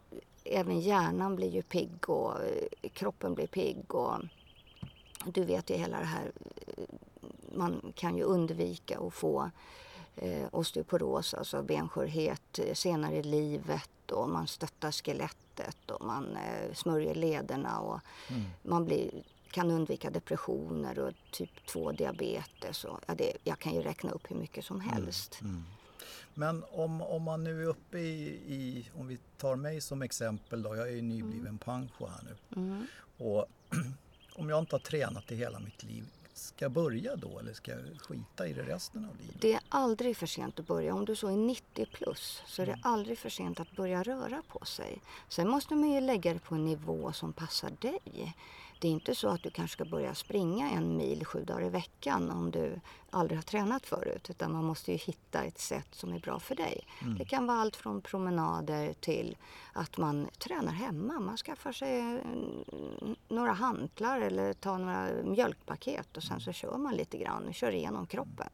även 0.43 0.79
hjärnan 0.79 1.35
blir 1.35 1.49
ju 1.49 1.61
pigg 1.61 2.09
och 2.09 2.41
eh, 2.41 2.89
kroppen 2.93 3.33
blir 3.33 3.47
pigg. 3.47 3.95
Och 3.95 4.19
du 5.25 5.43
vet 5.43 5.69
ju 5.69 5.75
hela 5.75 5.99
det 5.99 6.05
här, 6.05 6.31
eh, 6.77 6.83
man 7.55 7.93
kan 7.95 8.17
ju 8.17 8.23
undvika 8.23 8.99
att 8.99 9.13
få 9.13 9.51
eh, 10.15 10.47
osteoporos, 10.51 11.33
alltså 11.33 11.63
benskörhet 11.63 12.59
eh, 12.59 12.73
senare 12.73 13.15
i 13.15 13.23
livet 13.23 14.11
och 14.11 14.29
man 14.29 14.47
stöttar 14.47 14.91
skelettet 14.91 15.91
och 15.91 16.05
man 16.05 16.37
eh, 16.37 16.73
smörjer 16.73 17.15
lederna 17.15 17.79
och 17.79 17.99
man 18.61 18.85
blir, 18.85 19.23
kan 19.51 19.71
undvika 19.71 20.09
depressioner 20.09 20.99
och 20.99 21.13
typ 21.31 21.65
2 21.65 21.91
diabetes. 21.91 22.83
Och, 22.83 22.99
ja, 23.05 23.15
det, 23.15 23.33
jag 23.43 23.59
kan 23.59 23.73
ju 23.73 23.81
räkna 23.81 24.11
upp 24.11 24.31
hur 24.31 24.35
mycket 24.35 24.65
som 24.65 24.79
helst. 24.79 25.39
Men 26.33 26.63
om, 26.71 27.01
om 27.01 27.23
man 27.23 27.43
nu 27.43 27.63
är 27.63 27.67
uppe 27.67 27.97
i, 27.99 28.27
i, 28.47 28.89
om 28.95 29.07
vi 29.07 29.17
tar 29.37 29.55
mig 29.55 29.81
som 29.81 30.01
exempel 30.01 30.61
då, 30.61 30.75
jag 30.75 30.87
är 30.87 30.91
ju 30.91 31.01
nybliven 31.01 31.57
pensionär 31.57 32.11
här 32.11 32.23
nu. 32.23 32.61
Mm. 32.61 32.87
Och 33.17 33.45
om 34.33 34.49
jag 34.49 34.59
inte 34.59 34.75
har 34.75 34.79
tränat 34.79 35.31
i 35.31 35.35
hela 35.35 35.59
mitt 35.59 35.83
liv, 35.83 36.05
ska 36.33 36.69
börja 36.69 37.15
då 37.15 37.39
eller 37.39 37.53
ska 37.53 37.71
jag 37.71 38.01
skita 38.01 38.47
i 38.47 38.53
det 38.53 38.63
resten 38.63 39.05
av 39.05 39.17
livet? 39.17 39.41
Det 39.41 39.53
är 39.53 39.61
aldrig 39.69 40.17
för 40.17 40.27
sent 40.27 40.59
att 40.59 40.67
börja. 40.67 40.93
Om 40.93 41.05
du 41.05 41.15
så 41.15 41.27
är 41.27 41.37
90 41.37 41.85
plus 41.85 42.43
så 42.47 42.61
är 42.61 42.65
det 42.65 42.79
aldrig 42.81 43.17
för 43.17 43.29
sent 43.29 43.59
att 43.59 43.71
börja 43.71 44.03
röra 44.03 44.41
på 44.47 44.65
sig. 44.65 45.01
Sen 45.29 45.49
måste 45.49 45.75
man 45.75 45.91
ju 45.91 46.01
lägga 46.01 46.33
det 46.33 46.39
på 46.39 46.55
en 46.55 46.65
nivå 46.65 47.11
som 47.13 47.33
passar 47.33 47.71
dig. 47.79 48.33
Det 48.83 48.87
är 48.87 48.91
inte 48.91 49.15
så 49.15 49.27
att 49.27 49.43
du 49.43 49.49
kanske 49.49 49.73
ska 49.73 49.85
börja 49.85 50.15
springa 50.15 50.69
en 50.69 50.97
mil 50.97 51.25
sju 51.25 51.43
dagar 51.43 51.65
i 51.65 51.69
veckan 51.69 52.31
om 52.31 52.51
du 52.51 52.79
aldrig 53.09 53.37
har 53.37 53.43
tränat 53.43 53.85
förut. 53.85 54.29
Utan 54.29 54.51
man 54.51 54.65
måste 54.65 54.91
ju 54.91 54.97
hitta 54.97 55.43
ett 55.43 55.59
sätt 55.59 55.87
som 55.91 56.13
är 56.13 56.19
bra 56.19 56.39
för 56.39 56.55
dig. 56.55 56.87
Det 57.17 57.25
kan 57.25 57.47
vara 57.47 57.57
allt 57.57 57.75
från 57.75 58.01
promenader 58.01 58.93
till 58.93 59.37
att 59.73 59.97
man 59.97 60.27
tränar 60.37 60.71
hemma. 60.71 61.19
Man 61.19 61.37
skaffar 61.37 61.71
sig 61.71 61.99
mm, 61.99 63.15
några 63.27 63.51
hantlar 63.51 64.21
eller 64.21 64.53
tar 64.53 64.77
några 64.77 65.09
mjölkpaket 65.23 66.17
och 66.17 66.23
sen 66.23 66.39
så 66.39 66.51
kör 66.51 66.77
man 66.77 66.95
lite 66.95 67.17
grann 67.17 67.53
kör 67.53 67.71
igenom 67.71 68.07
kroppen. 68.07 68.49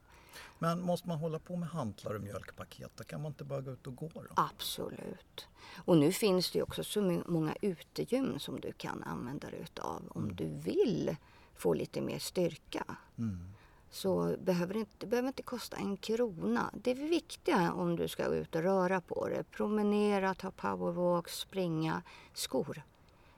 Men 0.60 0.82
måste 0.82 1.08
man 1.08 1.18
hålla 1.18 1.40
på 1.40 1.56
med 1.56 1.70
hantlar 1.70 2.16
och 2.16 2.22
mjölkpaket? 2.22 3.08
Kan 3.08 3.22
man 3.22 3.32
inte 3.32 3.44
bara 3.44 3.62
gå 3.62 3.72
ut 3.72 3.88
och 3.88 3.96
gå 3.96 4.10
då? 4.14 4.22
Absolut. 4.36 5.48
Och 5.86 5.98
nu 5.98 6.12
finns 6.12 6.52
det 6.52 6.58
ju 6.58 6.64
också 6.64 6.84
så 6.84 7.22
många 7.26 7.56
utegym 7.62 8.40
som 8.40 8.60
du 8.60 8.72
kan 8.72 9.04
använda 9.04 9.50
dig 9.50 9.60
utav 9.60 10.04
om 10.10 10.36
du 10.36 10.48
vill 10.48 11.16
få 11.56 11.74
lite 11.74 12.02
mer 12.02 12.20
styrka. 12.20 12.98
Så 13.92 14.36
behöver 14.40 14.74
det, 14.74 14.80
inte, 14.80 14.92
det 14.98 15.08
behöver 15.08 15.28
inte 15.28 15.44
kosta 15.44 15.78
en 15.78 15.98
krona. 15.98 16.72
Det 16.74 16.94
viktiga 16.94 17.74
om 17.74 17.96
du 17.96 18.08
ska 18.08 18.26
ut 18.26 18.56
och 18.56 18.62
röra 18.62 19.02
på 19.02 19.28
dig, 19.28 19.44
promenera, 19.44 20.34
ta 20.34 20.52
powerwalks, 20.52 21.40
springa, 21.40 22.02
skor. 22.34 22.82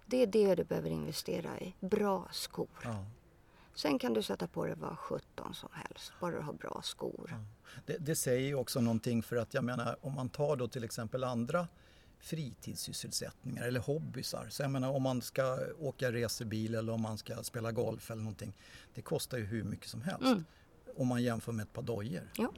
Det 0.05 0.21
är 0.23 0.27
det 0.27 0.55
du 0.55 0.63
behöver 0.63 0.89
investera 0.89 1.59
i. 1.59 1.73
Bra 1.79 2.27
skor. 2.31 2.67
Ja. 2.83 3.05
Sen 3.81 3.99
kan 3.99 4.13
du 4.13 4.23
sätta 4.23 4.47
på 4.47 4.65
dig 4.65 4.75
vad 4.75 4.97
17 4.97 5.53
som 5.53 5.69
helst, 5.73 6.13
bara 6.19 6.31
du 6.31 6.41
har 6.41 6.53
bra 6.53 6.81
skor. 6.83 7.35
Det, 7.85 7.97
det 7.97 8.15
säger 8.15 8.47
ju 8.47 8.55
också 8.55 8.81
någonting 8.81 9.23
för 9.23 9.35
att 9.35 9.53
jag 9.53 9.63
menar 9.63 9.97
om 10.01 10.15
man 10.15 10.29
tar 10.29 10.55
då 10.55 10.67
till 10.67 10.83
exempel 10.83 11.23
andra 11.23 11.67
fritidssysselsättningar 12.19 13.67
eller 13.67 13.79
hobbysar. 13.79 14.47
Så 14.49 14.63
jag 14.63 14.71
menar 14.71 14.89
om 14.89 15.03
man 15.03 15.21
ska 15.21 15.59
åka 15.79 16.11
racerbil 16.11 16.75
eller 16.75 16.93
om 16.93 17.01
man 17.01 17.17
ska 17.17 17.43
spela 17.43 17.71
golf 17.71 18.11
eller 18.11 18.21
någonting. 18.21 18.53
Det 18.93 19.01
kostar 19.01 19.37
ju 19.37 19.45
hur 19.45 19.63
mycket 19.63 19.87
som 19.87 20.01
helst. 20.01 20.25
Mm. 20.25 20.45
Om 20.97 21.07
man 21.07 21.23
jämför 21.23 21.51
med 21.51 21.63
ett 21.63 21.73
par 21.73 21.81
dojor. 21.81 22.31
Ja, 22.37 22.53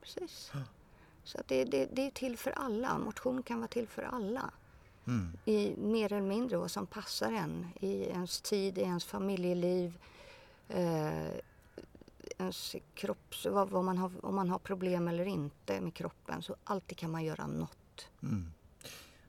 precis. 0.00 0.52
Så 1.24 1.40
att 1.40 1.48
det, 1.48 1.64
det, 1.64 1.88
det 1.92 2.06
är 2.06 2.10
till 2.10 2.36
för 2.38 2.50
alla. 2.50 2.98
Motion 2.98 3.42
kan 3.42 3.58
vara 3.58 3.68
till 3.68 3.88
för 3.88 4.02
alla. 4.02 4.50
Mm. 5.06 5.38
I 5.44 5.76
mer 5.76 6.12
eller 6.12 6.28
mindre 6.28 6.56
vad 6.56 6.70
som 6.70 6.86
passar 6.86 7.32
en 7.32 7.68
i 7.80 8.02
ens 8.02 8.40
tid, 8.40 8.78
i 8.78 8.80
ens 8.80 9.04
familjeliv. 9.04 9.98
Eh, 10.68 11.40
ens 12.38 12.76
kropp, 12.94 13.34
vad, 13.44 13.70
vad 13.70 13.84
man 13.84 13.98
har, 13.98 14.24
om 14.24 14.34
man 14.34 14.50
har 14.50 14.58
problem 14.58 15.08
eller 15.08 15.26
inte 15.26 15.80
med 15.80 15.94
kroppen. 15.94 16.42
Så 16.42 16.56
alltid 16.64 16.98
kan 16.98 17.10
man 17.10 17.24
göra 17.24 17.46
något. 17.46 18.08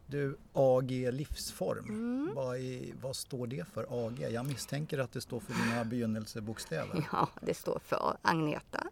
Du, 0.08 0.38
AG 0.54 0.92
livsform. 0.92 1.86
Mm. 1.89 2.36
Vad, 2.36 2.58
är, 2.58 2.94
vad 3.01 3.15
står 3.15 3.48
det 3.48 3.68
för 3.74 4.08
AG? 4.08 4.27
Jag 4.32 4.46
misstänker 4.46 4.98
att 4.98 5.12
det 5.12 5.22
står 5.22 5.39
för 5.39 5.54
dina 5.54 5.86
begynnelsebokstäver. 5.86 7.08
Ja, 7.12 7.30
det 7.42 7.54
står 7.54 7.80
för 7.80 8.18
Agneta. 8.22 8.88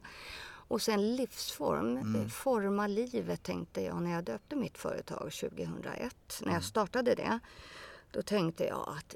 Och 0.68 0.82
sen 0.82 1.16
livsform, 1.16 2.16
eh, 2.16 2.28
forma 2.28 2.88
livet 2.88 3.44
tänkte 3.44 3.82
jag 3.82 4.02
när 4.02 4.12
jag 4.12 4.24
döpte 4.24 4.56
mitt 4.56 4.78
företag 4.78 5.32
2001. 5.32 6.42
När 6.46 6.54
jag 6.54 6.64
startade 6.64 7.16
det, 7.16 7.40
då 8.12 8.22
tänkte 8.22 8.66
jag 8.66 8.94
att 8.98 9.16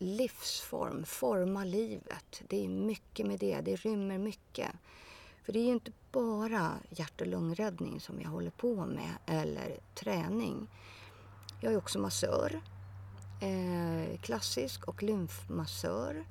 livsform, 0.00 1.04
forma 1.04 1.64
livet, 1.64 2.42
det 2.48 2.64
är 2.64 2.68
mycket 2.68 3.26
med 3.26 3.38
det, 3.38 3.60
det 3.60 3.76
rymmer 3.76 4.18
mycket. 4.18 4.70
För 5.44 5.52
det 5.52 5.58
är 5.58 5.64
ju 5.64 5.72
inte 5.72 5.92
bara 6.12 6.72
hjärt 6.90 7.20
och 7.20 7.26
lungräddning 7.26 8.00
som 8.00 8.20
jag 8.20 8.28
håller 8.28 8.50
på 8.50 8.86
med 8.86 9.10
eller 9.26 9.78
träning. 9.94 10.68
Jag 11.60 11.72
är 11.72 11.78
också 11.78 11.98
massör, 11.98 12.62
eh, 13.40 14.20
klassisk 14.20 14.88
och 14.88 15.02
lymfmassör 15.02 16.24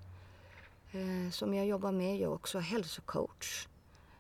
eh, 0.92 1.32
som 1.32 1.54
jag 1.54 1.68
jobbar 1.68 1.92
med. 1.92 2.16
Jag 2.16 2.32
är 2.32 2.36
också 2.36 2.60
hälsocoach. 2.60 3.68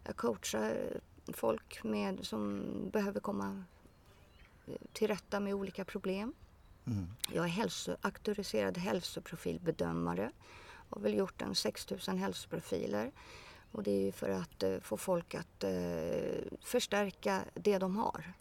Jag 0.03 0.15
coachar 0.15 1.01
folk 1.33 1.83
med, 1.83 2.25
som 2.25 2.63
behöver 2.91 3.19
komma 3.19 3.63
till 4.93 5.07
rätta 5.07 5.39
med 5.39 5.53
olika 5.53 5.85
problem. 5.85 6.33
Jag 7.33 7.45
är 7.45 7.49
hälso, 7.49 7.95
auktoriserad 8.01 8.77
hälsoprofilbedömare 8.77 10.31
och 10.89 10.97
har 10.97 11.01
väl 11.01 11.13
gjort 11.13 11.41
en 11.41 11.55
6000 11.55 12.17
hälsoprofiler. 12.17 13.11
Och 13.71 13.83
det 13.83 13.91
är 13.91 14.01
ju 14.05 14.11
för 14.11 14.29
att 14.29 14.63
eh, 14.63 14.79
få 14.79 14.97
folk 14.97 15.35
att 15.35 15.63
eh, 15.63 15.71
förstärka 16.61 17.41
det 17.53 17.77
de 17.77 17.95
har. 17.95 18.33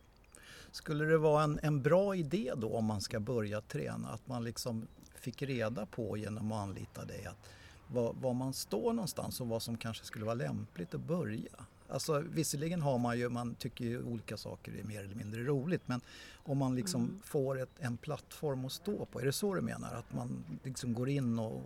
Skulle 0.70 1.04
det 1.04 1.18
vara 1.18 1.42
en, 1.42 1.60
en 1.62 1.82
bra 1.82 2.16
idé 2.16 2.52
då 2.56 2.76
om 2.76 2.84
man 2.84 3.00
ska 3.00 3.20
börja 3.20 3.60
träna 3.60 4.08
att 4.08 4.26
man 4.26 4.44
liksom 4.44 4.86
fick 5.14 5.42
reda 5.42 5.86
på 5.86 6.16
genom 6.16 6.52
att 6.52 6.62
anlita 6.62 7.04
dig 7.04 7.26
att 7.26 7.50
var, 7.86 8.12
var 8.20 8.34
man 8.34 8.52
står 8.52 8.92
någonstans 8.92 9.40
och 9.40 9.48
vad 9.48 9.62
som 9.62 9.76
kanske 9.76 10.04
skulle 10.04 10.24
vara 10.24 10.34
lämpligt 10.34 10.94
att 10.94 11.00
börja? 11.00 11.66
Alltså 11.88 12.18
visserligen 12.18 12.82
har 12.82 12.98
man 12.98 13.18
ju, 13.18 13.28
man 13.28 13.54
tycker 13.54 13.84
ju 13.84 14.02
olika 14.02 14.36
saker 14.36 14.72
är 14.72 14.84
mer 14.84 15.04
eller 15.04 15.14
mindre 15.14 15.44
roligt 15.44 15.82
men 15.86 16.00
om 16.36 16.58
man 16.58 16.74
liksom 16.74 17.00
mm. 17.04 17.20
får 17.24 17.60
ett, 17.60 17.70
en 17.78 17.96
plattform 17.96 18.64
att 18.64 18.72
stå 18.72 19.04
på, 19.06 19.20
är 19.20 19.24
det 19.24 19.32
så 19.32 19.54
du 19.54 19.60
menar? 19.60 19.94
Att 19.94 20.14
man 20.14 20.44
liksom 20.62 20.94
går 20.94 21.08
in 21.08 21.38
och 21.38 21.62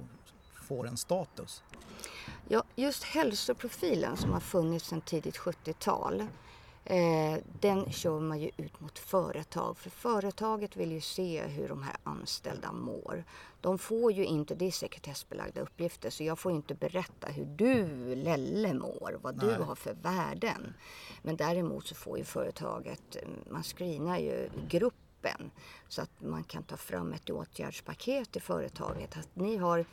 får 0.63 0.89
en 0.89 0.97
status? 0.97 1.63
Ja, 2.49 2.65
just 2.77 3.05
hälsoprofilen 3.05 4.17
som 4.17 4.33
har 4.33 4.41
funnits 4.41 4.87
sedan 4.89 5.01
tidigt 5.01 5.37
70-tal 5.37 6.27
Eh, 6.85 7.39
den 7.61 7.93
kör 7.93 8.21
man 8.21 8.41
ju 8.41 8.51
ut 8.57 8.81
mot 8.81 8.99
företag 8.99 9.79
för 9.79 9.91
företaget 9.91 10.77
vill 10.77 10.93
ju 10.93 11.01
se 11.01 11.43
hur 11.47 11.69
de 11.69 11.83
här 11.83 11.97
anställda 12.03 12.73
mår. 12.73 13.25
De 13.61 13.79
får 13.79 14.13
ju 14.13 14.25
inte, 14.25 14.55
det 14.55 14.67
är 14.67 14.71
sekretessbelagda 14.71 15.61
uppgifter 15.61 16.11
så 16.11 16.25
jag 16.25 16.39
får 16.39 16.53
inte 16.53 16.75
berätta 16.75 17.27
hur 17.27 17.45
du 17.45 17.87
Lelle 18.15 18.75
mår, 18.75 19.19
vad 19.23 19.37
Nej. 19.37 19.47
du 19.47 19.63
har 19.63 19.75
för 19.75 19.95
värden. 19.95 20.75
Men 21.23 21.37
däremot 21.37 21.87
så 21.87 21.95
får 21.95 22.19
ju 22.19 22.25
företaget, 22.25 23.17
man 23.51 23.63
screenar 23.63 24.19
ju 24.19 24.51
gruppen 24.69 25.51
så 25.89 26.03
att 26.03 26.21
man 26.21 26.45
kan 26.45 26.63
ta 26.63 26.77
fram 26.77 27.13
ett 27.13 27.31
åtgärdspaket 27.31 28.37
i 28.37 28.41
företaget. 28.41 29.17
Att 29.17 29.37
ni 29.37 29.57
har 29.57 29.85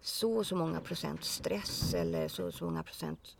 så 0.00 0.36
och 0.36 0.46
så 0.46 0.56
många 0.56 0.80
procent 0.80 1.24
stress 1.24 1.94
eller 1.94 2.28
så 2.28 2.46
och 2.46 2.54
så 2.54 2.64
många 2.64 2.82
procent 2.82 3.36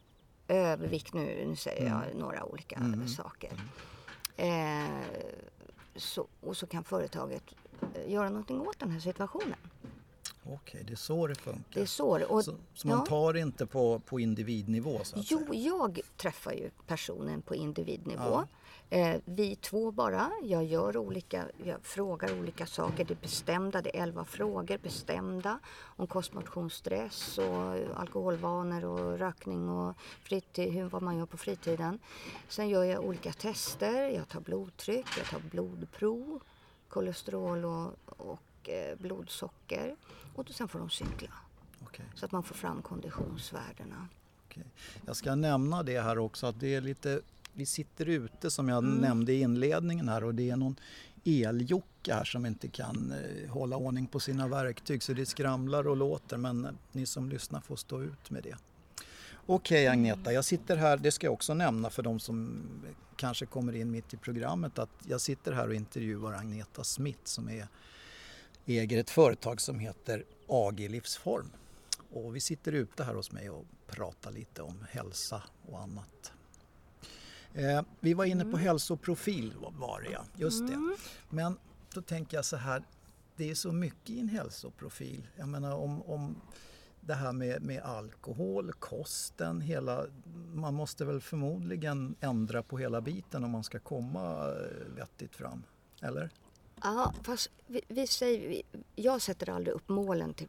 övervikt 0.55 1.15
nu, 1.15 1.45
nu 1.47 1.57
säger 1.57 1.87
jag 1.87 2.05
mm. 2.05 2.19
några 2.19 2.45
olika 2.45 2.77
mm. 2.77 3.09
saker. 3.09 3.53
Eh, 4.37 4.85
så, 5.97 6.27
och 6.41 6.57
så 6.57 6.67
kan 6.67 6.85
företaget 6.85 7.43
eh, 7.95 8.13
göra 8.13 8.29
någonting 8.29 8.61
åt 8.61 8.79
den 8.79 8.91
här 8.91 9.01
situationen. 9.01 9.59
Okej, 10.45 10.85
det 10.87 10.93
är 10.93 10.97
så 10.97 11.27
det 11.27 11.35
funkar. 11.35 11.65
Det 11.75 11.81
är 11.81 11.87
så 11.87 12.19
det, 12.19 12.25
och, 12.25 12.45
så, 12.45 12.55
så 12.75 12.89
man 12.89 13.05
tar 13.05 13.37
inte 13.37 13.67
på, 13.67 13.99
på 13.99 14.21
individnivå? 14.21 15.01
Så 15.03 15.19
att 15.19 15.31
jo, 15.31 15.39
säga. 15.39 15.55
jag 15.55 16.01
träffar 16.17 16.53
ju 16.53 16.71
personen 16.87 17.43
på 17.43 17.55
individnivå. 17.55 18.23
Ja. 18.23 18.47
Eh, 18.93 19.21
vi 19.25 19.57
två 19.57 19.91
bara. 19.91 20.31
Jag 20.43 20.65
gör 20.65 20.97
olika, 20.97 21.47
jag 21.65 21.77
frågar 21.83 22.39
olika 22.39 22.67
saker. 22.67 23.05
Det 23.05 23.15
är 23.15 23.23
bestämda, 23.23 23.83
det 23.83 23.99
är 23.99 24.03
elva 24.03 24.25
frågor 24.25 24.79
bestämda 24.79 25.59
om 25.83 26.07
kost, 26.07 26.33
motion, 26.33 26.71
stress 26.71 27.39
och 27.39 27.99
alkoholvanor 28.01 28.85
och 28.85 29.19
rökning 29.19 29.69
och 29.69 29.97
fritid, 30.23 30.73
hur, 30.73 30.85
vad 30.85 31.03
man 31.03 31.19
gör 31.19 31.27
på 31.27 31.37
fritiden. 31.37 31.99
Sen 32.49 32.69
gör 32.69 32.85
jag 32.85 33.05
olika 33.05 33.33
tester. 33.33 34.09
Jag 34.09 34.29
tar 34.29 34.41
blodtryck, 34.41 35.07
jag 35.19 35.27
tar 35.27 35.41
blodprov, 35.51 36.41
kolesterol 36.89 37.65
och, 37.65 37.95
och 38.07 38.69
eh, 38.69 38.99
blodsocker. 38.99 39.97
Och 40.35 40.45
då, 40.45 40.53
sen 40.53 40.69
får 40.69 40.79
de 40.79 40.91
cykla. 40.91 41.31
Okay. 41.83 42.07
Så 42.15 42.25
att 42.25 42.33
man 42.33 42.43
får 42.43 42.55
fram 42.55 42.83
konditionsvärdena. 42.83 44.09
Jag 45.07 45.17
ska 45.17 45.35
nämna 45.35 45.83
det 45.83 46.01
här 46.01 46.19
också 46.19 46.47
att 46.47 46.61
det 46.61 46.75
är 46.75 46.81
lite 46.81 47.21
vi 47.53 47.67
sitter 47.67 48.07
ute 48.07 48.51
som 48.51 48.69
jag 48.69 48.79
mm. 48.79 48.99
nämnde 48.99 49.33
i 49.33 49.41
inledningen 49.41 50.09
här 50.09 50.25
och 50.25 50.35
det 50.35 50.51
är 50.51 50.57
någon 50.57 50.77
eljocke 51.25 52.15
här 52.15 52.25
som 52.25 52.47
inte 52.47 52.69
kan 52.69 53.13
eh, 53.13 53.51
hålla 53.51 53.77
ordning 53.77 54.07
på 54.07 54.21
sina 54.21 54.49
verktyg 54.49 55.03
så 55.03 55.13
det 55.13 55.27
skramlar 55.27 55.89
och 55.89 55.97
låter 55.97 56.37
men 56.37 56.65
eh, 56.65 56.71
ni 56.93 57.07
som 57.07 57.29
lyssnar 57.29 57.61
får 57.61 57.77
stå 57.77 58.03
ut 58.03 58.31
med 58.31 58.43
det. 58.43 58.57
Okej 59.47 59.87
okay, 59.87 59.87
Agneta, 59.87 60.33
jag 60.33 60.45
sitter 60.45 60.77
här, 60.77 60.97
det 60.97 61.11
ska 61.11 61.27
jag 61.27 61.35
också 61.35 61.55
nämna 61.55 61.91
för 61.91 62.03
de 62.03 62.21
som 62.21 62.63
kanske 63.17 63.47
kommer 63.47 63.77
in 63.77 63.91
mitt 63.91 64.15
i 64.15 64.17
programmet 64.17 64.79
att 64.79 64.91
jag 65.09 65.21
sitter 65.21 65.53
här 65.53 65.69
och 65.69 65.75
intervjuar 65.75 66.33
Agneta 66.33 66.85
Smith 66.85 67.21
som 67.25 67.49
är, 67.49 67.69
äger 68.67 68.99
ett 68.99 69.11
företag 69.11 69.61
som 69.61 69.79
heter 69.79 70.25
AG 70.47 70.81
Livsform. 70.81 71.51
Och 72.13 72.37
vi 72.37 72.41
sitter 72.41 72.73
ute 72.73 73.05
här 73.05 73.15
hos 73.15 73.33
mig 73.33 73.51
och 73.51 73.65
pratar 73.87 74.33
lite 74.33 74.63
om 74.63 74.85
hälsa 74.91 75.43
och 75.67 75.81
annat. 75.81 76.33
Eh, 77.55 77.83
vi 78.01 78.15
var 78.15 78.25
inne 78.25 78.45
på 78.45 78.49
mm. 78.49 78.61
hälsoprofil 78.61 79.55
var 79.79 80.01
det 80.01 80.11
ja, 80.11 80.25
just 80.37 80.67
det. 80.67 80.73
Mm. 80.73 80.97
Men 81.29 81.59
då 81.95 82.03
tänker 82.03 82.37
jag 82.37 82.45
så 82.45 82.57
här, 82.57 82.83
det 83.37 83.51
är 83.51 83.55
så 83.55 83.73
mycket 83.73 84.11
i 84.11 84.21
en 84.21 84.29
hälsoprofil. 84.29 85.27
Jag 85.37 85.49
menar 85.49 85.73
om, 85.73 86.03
om 86.03 86.37
det 87.01 87.15
här 87.15 87.33
med, 87.33 87.63
med 87.63 87.83
alkohol, 87.83 88.73
kosten, 88.73 89.61
hela, 89.61 90.07
man 90.55 90.75
måste 90.75 91.05
väl 91.05 91.21
förmodligen 91.21 92.15
ändra 92.21 92.63
på 92.63 92.79
hela 92.79 93.01
biten 93.01 93.45
om 93.45 93.51
man 93.51 93.65
ska 93.65 93.79
komma 93.79 94.49
eh, 94.49 94.95
vettigt 94.97 95.37
fram, 95.37 95.63
eller? 96.01 96.31
Ja, 96.83 97.15
fast 97.23 97.51
vi, 97.67 97.81
vi 97.89 98.07
säger, 98.07 98.63
jag 98.97 99.23
sätter 99.23 99.51
aldrig 99.51 99.75
upp 99.75 99.89
målen 99.89 100.35
till 100.35 100.49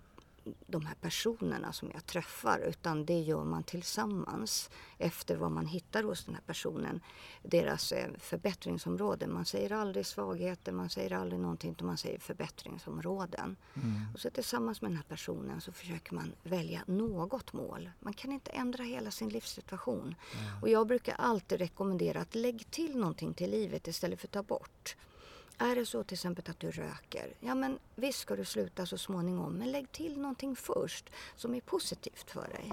de 0.67 0.85
här 0.85 0.95
personerna 0.95 1.73
som 1.73 1.91
jag 1.93 2.05
träffar 2.05 2.59
utan 2.59 3.05
det 3.05 3.19
gör 3.19 3.43
man 3.43 3.63
tillsammans 3.63 4.69
efter 4.97 5.35
vad 5.35 5.51
man 5.51 5.65
hittar 5.65 6.03
hos 6.03 6.25
den 6.25 6.35
här 6.35 6.41
personen. 6.41 7.01
Deras 7.43 7.91
eh, 7.91 8.09
förbättringsområden. 8.19 9.33
Man 9.33 9.45
säger 9.45 9.71
aldrig 9.71 10.05
svagheter, 10.05 10.71
man 10.71 10.89
säger 10.89 11.13
aldrig 11.13 11.39
någonting 11.41 11.71
utan 11.71 11.87
man 11.87 11.97
säger 11.97 12.19
förbättringsområden. 12.19 13.55
Mm. 13.73 14.13
Och 14.13 14.19
så 14.19 14.29
tillsammans 14.29 14.81
med 14.81 14.91
den 14.91 14.97
här 14.97 15.05
personen 15.09 15.61
så 15.61 15.71
försöker 15.71 16.13
man 16.13 16.33
välja 16.43 16.83
något 16.87 17.53
mål. 17.53 17.91
Man 17.99 18.13
kan 18.13 18.31
inte 18.31 18.51
ändra 18.51 18.83
hela 18.83 19.11
sin 19.11 19.29
livssituation. 19.29 20.15
Mm. 20.39 20.61
Och 20.61 20.69
jag 20.69 20.87
brukar 20.87 21.15
alltid 21.15 21.59
rekommendera 21.59 22.21
att 22.21 22.35
lägg 22.35 22.71
till 22.71 22.97
någonting 22.97 23.33
till 23.33 23.51
livet 23.51 23.87
istället 23.87 24.19
för 24.19 24.27
att 24.27 24.31
ta 24.31 24.43
bort. 24.43 24.95
Är 25.61 25.75
det 25.75 25.85
så 25.85 26.03
till 26.03 26.15
exempel 26.15 26.43
att 26.49 26.59
du 26.59 26.71
röker, 26.71 27.33
ja 27.39 27.55
men 27.55 27.79
visst 27.95 28.19
ska 28.19 28.35
du 28.35 28.45
sluta 28.45 28.85
så 28.85 28.97
småningom, 28.97 29.53
men 29.53 29.71
lägg 29.71 29.91
till 29.91 30.17
någonting 30.19 30.55
först 30.55 31.09
som 31.35 31.55
är 31.55 31.61
positivt 31.61 32.31
för 32.31 32.47
dig. 32.47 32.71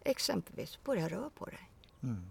Exempelvis, 0.00 0.78
börja 0.84 1.08
röra 1.08 1.30
på 1.30 1.44
dig. 1.44 1.70
Mm. 2.02 2.30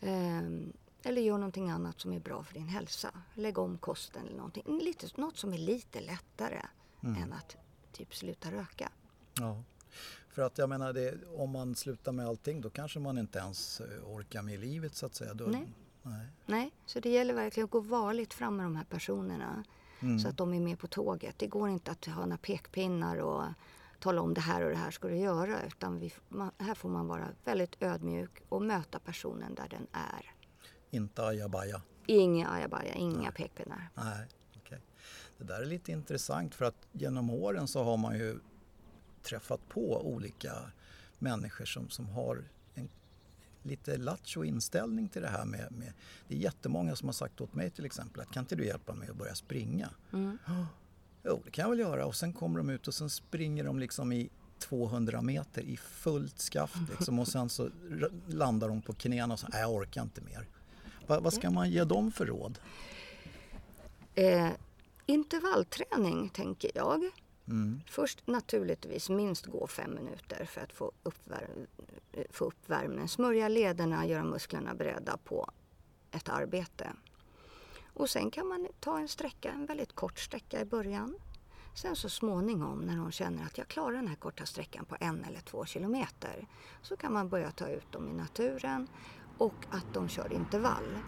Um, 0.00 0.72
eller 1.02 1.22
gör 1.22 1.38
någonting 1.38 1.70
annat 1.70 2.00
som 2.00 2.12
är 2.12 2.20
bra 2.20 2.42
för 2.42 2.54
din 2.54 2.68
hälsa. 2.68 3.10
Lägg 3.34 3.58
om 3.58 3.78
kosten 3.78 4.26
eller 4.26 4.36
någonting. 4.36 4.78
Lite, 4.78 5.20
något 5.20 5.36
som 5.36 5.52
är 5.52 5.58
lite 5.58 6.00
lättare 6.00 6.62
mm. 7.02 7.22
än 7.22 7.32
att 7.32 7.56
typ 7.92 8.14
sluta 8.14 8.52
röka. 8.52 8.92
Ja. 9.34 9.62
För 10.28 10.42
att 10.42 10.58
jag 10.58 10.68
menar, 10.68 10.92
det, 10.92 11.14
om 11.36 11.50
man 11.50 11.74
slutar 11.74 12.12
med 12.12 12.26
allting 12.26 12.60
då 12.60 12.70
kanske 12.70 12.98
man 12.98 13.18
inte 13.18 13.38
ens 13.38 13.80
eh, 13.80 13.86
orkar 14.04 14.42
med 14.42 14.60
livet 14.60 14.94
så 14.94 15.06
att 15.06 15.14
säga. 15.14 15.34
Då, 15.34 15.44
Nej. 15.44 15.68
Nej. 16.02 16.26
Nej, 16.46 16.72
så 16.86 17.00
det 17.00 17.10
gäller 17.10 17.34
verkligen 17.34 17.64
att 17.64 17.70
gå 17.70 17.80
varligt 17.80 18.34
fram 18.34 18.56
med 18.56 18.66
de 18.66 18.76
här 18.76 18.84
personerna. 18.84 19.64
Mm. 20.00 20.18
Så 20.18 20.28
att 20.28 20.36
de 20.36 20.54
är 20.54 20.60
med 20.60 20.78
på 20.78 20.86
tåget. 20.86 21.38
Det 21.38 21.46
går 21.46 21.68
inte 21.68 21.90
att 21.90 22.04
ha 22.04 22.22
några 22.22 22.36
pekpinnar 22.36 23.16
och 23.16 23.44
tala 24.00 24.20
om 24.20 24.34
det 24.34 24.40
här 24.40 24.62
och 24.62 24.70
det 24.70 24.76
här 24.76 24.90
ska 24.90 25.08
du 25.08 25.16
göra. 25.16 25.66
Utan 25.66 25.98
vi, 25.98 26.12
man, 26.28 26.50
här 26.58 26.74
får 26.74 26.88
man 26.88 27.08
vara 27.08 27.28
väldigt 27.44 27.82
ödmjuk 27.82 28.30
och 28.48 28.62
möta 28.62 28.98
personen 28.98 29.54
där 29.54 29.68
den 29.68 29.86
är. 29.92 30.32
Inte 30.90 31.26
ajabaja? 31.26 31.82
Inga 32.06 32.50
ajabaja, 32.50 32.94
inga 32.94 33.20
Nej. 33.20 33.32
pekpinnar. 33.32 33.88
Nej, 33.94 34.26
okay. 34.62 34.78
Det 35.38 35.44
där 35.44 35.60
är 35.60 35.66
lite 35.66 35.92
intressant 35.92 36.54
för 36.54 36.64
att 36.64 36.86
genom 36.92 37.30
åren 37.30 37.68
så 37.68 37.82
har 37.82 37.96
man 37.96 38.18
ju 38.18 38.38
träffat 39.22 39.68
på 39.68 40.06
olika 40.06 40.52
människor 41.18 41.64
som, 41.64 41.90
som 41.90 42.08
har 42.08 42.44
lite 43.62 43.96
lattjo 43.96 44.44
inställning 44.44 45.08
till 45.08 45.22
det 45.22 45.28
här 45.28 45.44
med, 45.44 45.72
med, 45.72 45.92
Det 46.28 46.34
är 46.34 46.38
jättemånga 46.38 46.96
som 46.96 47.08
har 47.08 47.12
sagt 47.12 47.40
åt 47.40 47.54
mig 47.54 47.70
till 47.70 47.84
exempel 47.84 48.22
att 48.22 48.30
kan 48.30 48.42
inte 48.42 48.56
du 48.56 48.66
hjälpa 48.66 48.94
mig 48.94 49.08
att 49.08 49.16
börja 49.16 49.34
springa? 49.34 49.90
Mm. 50.12 50.38
Jo, 51.24 51.42
det 51.44 51.50
kan 51.50 51.62
jag 51.62 51.70
väl 51.70 51.78
göra 51.78 52.06
och 52.06 52.16
sen 52.16 52.32
kommer 52.32 52.58
de 52.58 52.70
ut 52.70 52.88
och 52.88 52.94
sen 52.94 53.10
springer 53.10 53.64
de 53.64 53.78
liksom 53.78 54.12
i 54.12 54.30
200 54.58 55.22
meter 55.22 55.62
i 55.62 55.76
fullt 55.76 56.38
skaft 56.40 56.76
liksom, 56.90 57.18
och 57.18 57.28
sen 57.28 57.48
så 57.48 57.70
landar 58.26 58.68
de 58.68 58.82
på 58.82 58.92
knäna 58.92 59.34
och 59.34 59.40
säger 59.40 59.60
jag 59.60 59.72
orkar 59.72 60.02
inte 60.02 60.20
mer. 60.20 60.46
Va, 61.06 61.20
vad 61.20 61.32
ska 61.32 61.50
man 61.50 61.70
ge 61.70 61.84
dem 61.84 62.12
för 62.12 62.26
råd? 62.26 62.58
Eh, 64.14 64.50
intervallträning 65.06 66.28
tänker 66.28 66.70
jag. 66.74 67.10
Mm. 67.52 67.80
Först 67.86 68.26
naturligtvis 68.26 69.10
minst 69.10 69.46
gå 69.46 69.66
fem 69.66 69.94
minuter 69.94 70.44
för 70.44 70.60
att 70.60 70.72
få, 70.72 70.92
upp 71.02 71.18
få 72.30 72.44
uppvärmning. 72.44 73.08
Smörja 73.08 73.48
lederna, 73.48 74.06
göra 74.06 74.24
musklerna 74.24 74.74
beredda 74.74 75.16
på 75.16 75.50
ett 76.10 76.28
arbete. 76.28 76.92
Och 77.94 78.10
sen 78.10 78.30
kan 78.30 78.46
man 78.46 78.68
ta 78.80 78.98
en 78.98 79.08
sträcka, 79.08 79.52
en 79.52 79.66
väldigt 79.66 79.92
kort 79.92 80.18
sträcka 80.18 80.60
i 80.60 80.64
början. 80.64 81.14
Sen 81.74 81.96
så 81.96 82.08
småningom 82.08 82.78
när 82.80 82.96
hon 82.96 83.12
känner 83.12 83.44
att 83.44 83.58
jag 83.58 83.68
klarar 83.68 83.96
den 83.96 84.08
här 84.08 84.16
korta 84.16 84.46
sträckan 84.46 84.84
på 84.84 84.96
en 85.00 85.24
eller 85.24 85.40
två 85.40 85.64
kilometer 85.64 86.46
så 86.82 86.96
kan 86.96 87.12
man 87.12 87.28
börja 87.28 87.50
ta 87.50 87.68
ut 87.68 87.92
dem 87.92 88.08
i 88.08 88.12
naturen 88.12 88.88
och 89.38 89.66
att 89.70 89.94
de 89.94 90.08
kör 90.08 90.32
intervall 90.32 90.98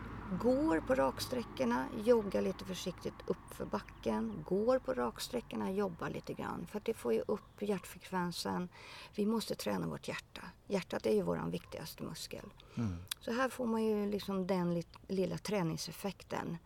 går 0.42 0.80
på 0.80 0.94
raksträckorna, 0.94 1.86
joggar 2.04 2.42
lite 2.42 2.64
försiktigt 2.64 3.14
upp 3.26 3.54
för 3.54 3.64
backen, 3.64 4.44
går 4.46 4.78
på 4.78 4.94
raksträckorna, 4.94 5.70
jobbar 5.70 6.10
lite 6.10 6.32
grann 6.32 6.66
för 6.70 6.78
att 6.78 6.84
det 6.84 6.94
får 6.94 7.12
ju 7.12 7.20
upp 7.26 7.62
hjärtfrekvensen. 7.62 8.68
Vi 9.14 9.26
måste 9.26 9.54
träna 9.54 9.86
vårt 9.86 10.08
hjärta. 10.08 10.42
Hjärtat 10.66 11.06
är 11.06 11.14
ju 11.14 11.22
vår 11.22 11.50
viktigaste 11.50 12.02
muskel. 12.02 12.52
Mm. 12.76 12.96
Så 13.20 13.32
här 13.32 13.48
får 13.48 13.66
man 13.66 13.84
ju 13.84 14.10
liksom 14.10 14.46
den 14.46 14.82
lilla 15.08 15.38
träningseffekten 15.38 16.58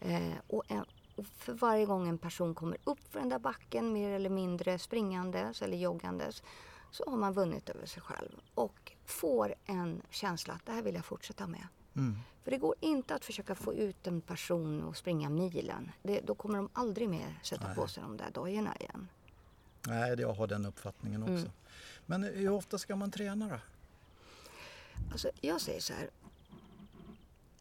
Eh, 0.00 0.34
och, 0.46 0.64
och 1.16 1.26
för 1.26 1.52
varje 1.52 1.86
gång 1.86 2.08
en 2.08 2.18
person 2.18 2.54
kommer 2.54 2.76
upp 2.84 3.12
för 3.12 3.20
den 3.20 3.28
där 3.28 3.38
backen 3.38 3.92
mer 3.92 4.10
eller 4.10 4.30
mindre 4.30 4.78
springandes 4.78 5.62
eller 5.62 5.76
joggandes 5.76 6.42
så 6.90 7.10
har 7.10 7.16
man 7.16 7.32
vunnit 7.32 7.68
över 7.68 7.86
sig 7.86 8.02
själv 8.02 8.30
och 8.54 8.92
får 9.04 9.54
en 9.66 10.02
känsla 10.10 10.54
att 10.54 10.66
det 10.66 10.72
här 10.72 10.82
vill 10.82 10.94
jag 10.94 11.04
fortsätta 11.04 11.46
med. 11.46 11.66
Mm. 11.96 12.18
För 12.44 12.50
det 12.50 12.58
går 12.58 12.74
inte 12.80 13.14
att 13.14 13.24
försöka 13.24 13.54
få 13.54 13.74
ut 13.74 14.06
en 14.06 14.20
person 14.20 14.82
och 14.82 14.96
springa 14.96 15.28
milen. 15.28 15.92
Det, 16.02 16.20
då 16.20 16.34
kommer 16.34 16.58
de 16.58 16.68
aldrig 16.72 17.08
mer 17.08 17.40
sätta 17.42 17.66
Nej. 17.66 17.76
på 17.76 17.88
sig 17.88 18.02
de 18.02 18.16
där 18.16 18.30
dojorna 18.30 18.76
igen. 18.76 19.08
Nej, 19.86 20.20
jag 20.20 20.32
har 20.32 20.46
den 20.46 20.66
uppfattningen 20.66 21.22
också. 21.22 21.32
Mm. 21.32 21.50
Men 22.06 22.22
hur 22.22 22.50
ofta 22.50 22.78
ska 22.78 22.96
man 22.96 23.10
träna 23.10 23.48
då? 23.48 23.58
Alltså, 25.12 25.30
jag 25.40 25.60
säger 25.60 25.80
så 25.80 25.92
här. 25.92 26.10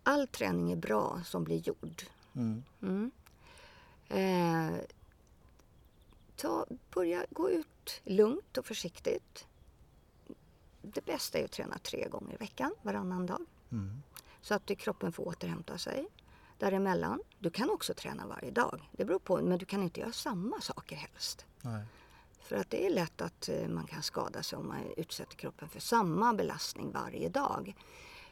All 0.03 0.27
träning 0.27 0.71
är 0.71 0.75
bra 0.75 1.21
som 1.25 1.43
blir 1.43 1.57
gjord. 1.57 2.03
Mm. 2.35 2.63
Mm. 2.81 3.11
Eh, 4.09 4.79
ta, 6.35 6.65
börja 6.93 7.25
gå 7.29 7.49
ut 7.49 8.01
lugnt 8.03 8.57
och 8.57 8.65
försiktigt. 8.65 9.47
Det 10.81 11.05
bästa 11.05 11.37
är 11.37 11.45
att 11.45 11.51
träna 11.51 11.77
tre 11.77 12.07
gånger 12.07 12.33
i 12.33 12.37
veckan, 12.37 12.71
varannan 12.81 13.25
dag. 13.25 13.45
Mm. 13.71 14.01
Så 14.41 14.53
att 14.53 14.77
kroppen 14.77 15.11
får 15.11 15.27
återhämta 15.27 15.77
sig. 15.77 16.07
Däremellan, 16.57 17.19
du 17.39 17.49
kan 17.49 17.69
också 17.69 17.93
träna 17.93 18.27
varje 18.27 18.51
dag. 18.51 18.89
Det 18.91 19.05
beror 19.05 19.19
på, 19.19 19.41
men 19.41 19.57
du 19.57 19.65
kan 19.65 19.83
inte 19.83 19.99
göra 19.99 20.11
samma 20.11 20.61
saker 20.61 20.95
helst. 20.95 21.45
Nej. 21.61 21.85
För 22.41 22.55
att 22.55 22.69
det 22.69 22.85
är 22.85 22.89
lätt 22.89 23.21
att 23.21 23.49
eh, 23.49 23.67
man 23.67 23.87
kan 23.87 24.03
skada 24.03 24.43
sig 24.43 24.59
om 24.59 24.67
man 24.67 24.79
utsätter 24.97 25.35
kroppen 25.35 25.69
för 25.69 25.79
samma 25.79 26.33
belastning 26.33 26.91
varje 26.91 27.29
dag. 27.29 27.75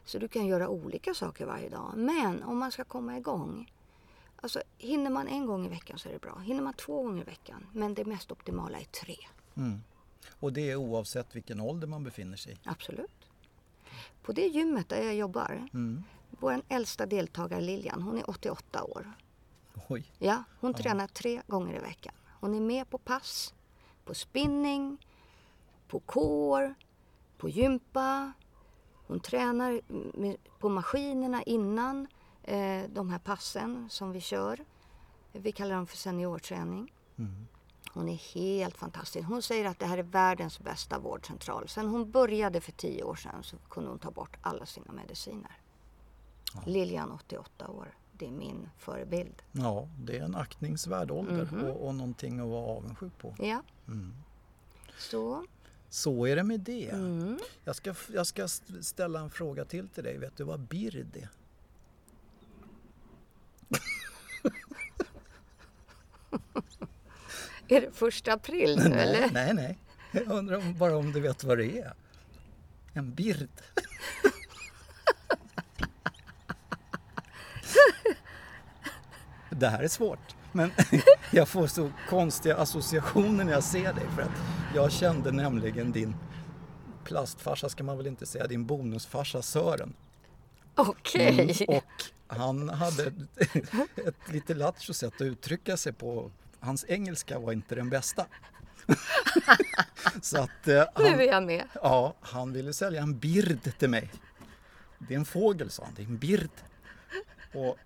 Så 0.05 0.19
du 0.19 0.27
kan 0.27 0.45
göra 0.45 0.69
olika 0.69 1.13
saker 1.13 1.45
varje 1.45 1.69
dag. 1.69 1.93
Men 1.95 2.43
om 2.43 2.57
man 2.57 2.71
ska 2.71 2.83
komma 2.83 3.17
igång. 3.17 3.71
Alltså 4.35 4.61
hinner 4.77 5.09
man 5.09 5.27
en 5.27 5.45
gång 5.45 5.65
i 5.65 5.69
veckan 5.69 5.99
så 5.99 6.09
är 6.09 6.13
det 6.13 6.19
bra. 6.19 6.39
Hinner 6.39 6.61
man 6.61 6.73
två 6.73 7.03
gånger 7.03 7.21
i 7.21 7.25
veckan. 7.25 7.65
Men 7.73 7.93
det 7.93 8.05
mest 8.05 8.31
optimala 8.31 8.79
är 8.79 8.85
tre. 8.85 9.17
Mm. 9.55 9.79
Och 10.39 10.53
det 10.53 10.71
är 10.71 10.75
oavsett 10.75 11.35
vilken 11.35 11.59
ålder 11.59 11.87
man 11.87 12.03
befinner 12.03 12.37
sig 12.37 12.53
i? 12.53 12.57
Absolut. 12.63 13.16
På 14.21 14.31
det 14.31 14.47
gymmet 14.47 14.89
där 14.89 15.01
jag 15.01 15.15
jobbar. 15.15 15.69
Mm. 15.73 16.03
Vår 16.29 16.61
äldsta 16.69 17.05
deltagare 17.05 17.61
Lilian, 17.61 18.01
hon 18.01 18.17
är 18.17 18.29
88 18.29 18.83
år. 18.83 19.13
Oj. 19.87 20.11
Ja, 20.19 20.43
hon 20.59 20.73
tränar 20.73 21.07
tre 21.07 21.41
gånger 21.47 21.75
i 21.75 21.79
veckan. 21.79 22.13
Hon 22.39 22.55
är 22.55 22.61
med 22.61 22.89
på 22.89 22.97
pass, 22.97 23.53
på 24.05 24.13
spinning, 24.13 24.97
på 25.87 25.99
core, 25.99 26.73
på 27.37 27.49
gympa. 27.49 28.31
Hon 29.07 29.19
tränar 29.19 29.81
på 30.59 30.69
maskinerna 30.69 31.43
innan 31.43 32.07
eh, 32.43 32.83
de 32.89 33.09
här 33.09 33.19
passen 33.19 33.89
som 33.89 34.11
vi 34.11 34.21
kör. 34.21 34.65
Vi 35.31 35.51
kallar 35.51 35.75
dem 35.75 35.87
för 35.87 35.97
seniorträning. 35.97 36.93
Mm. 37.17 37.47
Hon 37.93 38.09
är 38.09 38.15
helt 38.33 38.77
fantastisk. 38.77 39.27
Hon 39.27 39.41
säger 39.41 39.65
att 39.65 39.79
det 39.79 39.85
här 39.85 39.97
är 39.97 40.03
världens 40.03 40.59
bästa 40.59 40.99
vårdcentral. 40.99 41.67
Sen 41.69 41.87
hon 41.87 42.11
började 42.11 42.61
för 42.61 42.71
tio 42.71 43.03
år 43.03 43.15
sedan 43.15 43.43
så 43.43 43.57
kunde 43.69 43.89
hon 43.89 43.99
ta 43.99 44.11
bort 44.11 44.37
alla 44.41 44.65
sina 44.65 44.91
mediciner. 44.91 45.57
Ja. 46.53 46.61
Lilian, 46.65 47.11
88 47.11 47.67
år. 47.67 47.95
Det 48.13 48.27
är 48.27 48.31
min 48.31 48.69
förebild. 48.77 49.41
Ja, 49.51 49.87
det 49.99 50.17
är 50.17 50.23
en 50.23 50.35
aktningsvärd 50.35 51.11
ålder 51.11 51.45
Mhm. 51.51 51.63
och, 51.63 51.87
och 51.87 51.95
någonting 51.95 52.39
att 52.39 52.47
vara 52.47 52.65
avundsjuk 52.77 53.17
på. 53.17 53.35
Ja, 53.39 53.61
Mm. 53.87 54.13
så. 54.97 55.45
Så 55.89 56.27
är 56.27 56.35
det 56.35 56.43
med 56.43 56.59
det. 56.59 56.89
Mm. 56.89 57.39
Jag, 57.63 57.75
ska, 57.75 57.93
jag 58.13 58.27
ska 58.27 58.43
st- 58.43 58.83
ställa 58.83 59.19
en 59.19 59.29
fråga 59.29 59.65
till 59.65 59.89
till 59.89 60.03
dig. 60.03 60.17
Vet 60.17 60.37
du 60.37 60.43
vad 60.43 60.59
bird 60.59 61.15
är? 61.17 61.29
Är 67.67 67.81
det 67.81 67.91
första 67.91 68.33
april 68.33 68.77
nu 68.77 68.95
eller? 68.99 69.19
Nej, 69.19 69.29
nej, 69.33 69.53
nej. 69.53 69.77
Jag 70.11 70.27
undrar 70.27 70.57
om, 70.57 70.77
bara 70.77 70.97
om 70.97 71.11
du 71.11 71.19
vet 71.19 71.43
vad 71.43 71.57
det 71.57 71.79
är. 71.79 71.93
En 72.93 73.13
bird. 73.13 73.49
Det 79.49 79.67
här 79.67 79.83
är 79.83 79.87
svårt. 79.87 80.35
Men 80.51 80.71
jag 81.31 81.47
får 81.47 81.67
så 81.67 81.91
konstiga 82.09 82.55
associationer 82.55 83.43
när 83.43 83.53
jag 83.53 83.63
ser 83.63 83.93
dig. 83.93 84.05
För 84.15 84.21
att 84.21 84.41
jag 84.75 84.91
kände 84.91 85.31
nämligen 85.31 85.91
din 85.91 86.15
plastfarsa, 87.03 87.69
ska 87.69 87.83
man 87.83 87.97
väl 87.97 88.07
inte 88.07 88.25
säga, 88.25 88.47
din 88.47 88.65
bonusfarsa 88.65 89.41
Sören. 89.41 89.93
Okej. 90.75 91.55
Mm, 91.67 91.77
och 91.77 91.83
han 92.37 92.69
hade 92.69 93.03
ett, 93.03 93.55
ett 93.95 94.31
lite 94.31 94.53
lattjo 94.53 94.93
sätt 94.93 95.13
att 95.15 95.21
uttrycka 95.21 95.77
sig 95.77 95.93
på. 95.93 96.31
Hans 96.59 96.85
engelska 96.87 97.39
var 97.39 97.53
inte 97.53 97.75
den 97.75 97.89
bästa. 97.89 98.25
Så 100.21 100.37
att 100.41 100.67
eh, 100.67 100.83
Nu 100.97 101.05
är 101.05 101.11
han, 101.11 101.25
jag 101.25 101.43
med. 101.43 101.63
ja, 101.73 102.15
han 102.21 102.53
ville 102.53 102.73
sälja 102.73 103.01
en 103.01 103.19
bird 103.19 103.77
till 103.79 103.89
mig. 103.89 104.09
Det 104.99 105.13
är 105.13 105.17
en 105.17 105.25
fågel 105.25 105.69
sa 105.71 105.83
han, 105.83 105.93
det 105.95 106.01
är 106.01 106.05
en 106.05 106.17
bird. 106.17 106.49
Och, 107.53 107.77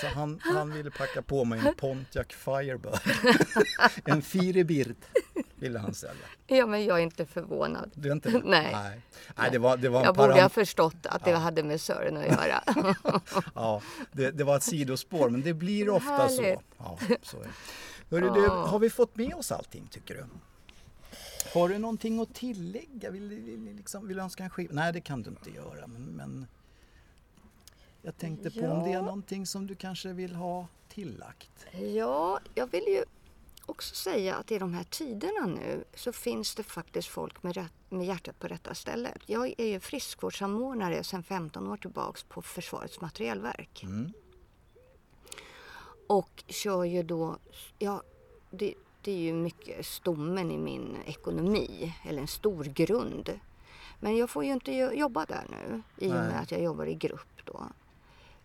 så 0.00 0.06
han, 0.06 0.40
han 0.42 0.72
ville 0.72 0.90
packa 0.90 1.22
på 1.22 1.44
mig 1.44 1.58
en 1.66 1.74
Pontiac 1.74 2.26
Firebird. 2.30 2.98
en 4.04 4.22
Firebird 4.22 4.96
ville 5.56 5.78
han 5.78 5.94
sälja. 5.94 6.26
Ja, 6.46 6.66
men 6.66 6.84
jag 6.84 6.98
är 6.98 7.02
inte 7.02 7.26
förvånad. 7.26 7.90
Du 7.94 8.08
är 8.08 8.12
inte 8.12 8.30
det? 8.30 8.40
Nej. 8.44 8.72
Nej. 8.72 9.00
Nej, 9.36 9.50
det 9.50 9.58
var, 9.58 9.76
det 9.76 9.88
var 9.88 10.04
Jag 10.04 10.14
borde 10.14 10.28
param- 10.32 10.42
ha 10.42 10.48
förstått 10.48 11.06
att 11.06 11.24
det 11.24 11.32
hade 11.36 11.62
med 11.62 11.80
Sören 11.80 12.16
att 12.16 12.26
göra. 12.26 12.62
Ja, 13.54 13.82
det, 14.12 14.30
det 14.30 14.44
var 14.44 14.56
ett 14.56 14.62
sidospår 14.62 15.30
men 15.30 15.42
det 15.42 15.54
blir 15.54 15.88
ofta 15.88 16.28
så. 16.28 16.42
Härligt. 16.42 16.60
Ja, 16.78 16.98
så 17.22 17.36
är 17.40 17.42
det. 17.42 17.48
Hörru, 18.10 18.30
du, 18.30 18.48
har 18.48 18.78
vi 18.78 18.90
fått 18.90 19.16
med 19.16 19.34
oss 19.34 19.52
allting 19.52 19.88
tycker 19.90 20.14
du? 20.14 20.26
Har 21.54 21.68
du 21.68 21.78
någonting 21.78 22.20
att 22.20 22.34
tillägga? 22.34 23.10
Vill, 23.10 23.28
vill, 23.28 23.74
liksom, 23.76 24.08
vill 24.08 24.16
du 24.16 24.22
önska 24.22 24.44
en 24.44 24.50
skiva? 24.50 24.74
Nej, 24.74 24.92
det 24.92 25.00
kan 25.00 25.22
du 25.22 25.30
inte 25.30 25.50
göra. 25.50 25.86
Men, 25.86 26.02
men 26.02 26.46
jag 28.02 28.18
tänkte 28.18 28.50
på 28.50 28.66
om 28.66 28.84
det 28.84 28.92
är 28.92 29.02
någonting 29.02 29.46
som 29.46 29.66
du 29.66 29.74
kanske 29.74 30.12
vill 30.12 30.34
ha 30.34 30.66
tillagt. 30.88 31.66
Ja, 31.94 32.40
jag 32.54 32.70
vill 32.70 32.84
ju 32.86 33.04
också 33.66 33.94
säga 33.94 34.36
att 34.36 34.50
i 34.50 34.58
de 34.58 34.74
här 34.74 34.84
tiderna 34.84 35.46
nu 35.46 35.84
så 35.94 36.12
finns 36.12 36.54
det 36.54 36.62
faktiskt 36.62 37.08
folk 37.08 37.42
med, 37.42 37.54
rätt, 37.54 37.72
med 37.88 38.06
hjärtat 38.06 38.38
på 38.38 38.48
rätta 38.48 38.74
stället. 38.74 39.22
Jag 39.26 39.54
är 39.58 39.66
ju 39.66 39.80
friskvårdssamordnare 39.80 41.04
sedan 41.04 41.22
15 41.22 41.66
år 41.66 41.76
tillbaks 41.76 42.22
på 42.22 42.42
Försvarets 42.42 43.00
materielverk. 43.00 43.82
Mm. 43.82 44.12
Och 46.06 46.44
kör 46.48 46.84
ju 46.84 47.02
då, 47.02 47.36
ja, 47.78 48.02
det, 48.50 48.74
det 49.02 49.12
är 49.12 49.18
ju 49.18 49.32
mycket 49.32 49.86
stommen 49.86 50.50
i 50.50 50.58
min 50.58 50.96
ekonomi, 51.06 51.94
eller 52.04 52.20
en 52.20 52.28
stor 52.28 52.64
grund. 52.64 53.40
Men 54.00 54.16
jag 54.16 54.30
får 54.30 54.44
ju 54.44 54.52
inte 54.52 54.72
jo- 54.72 54.92
jobba 54.92 55.24
där 55.24 55.44
nu 55.50 55.82
i 56.06 56.08
och 56.10 56.14
Nej. 56.14 56.28
med 56.28 56.40
att 56.40 56.50
jag 56.50 56.62
jobbar 56.62 56.86
i 56.86 56.94
grupp 56.94 57.40
då. 57.44 57.64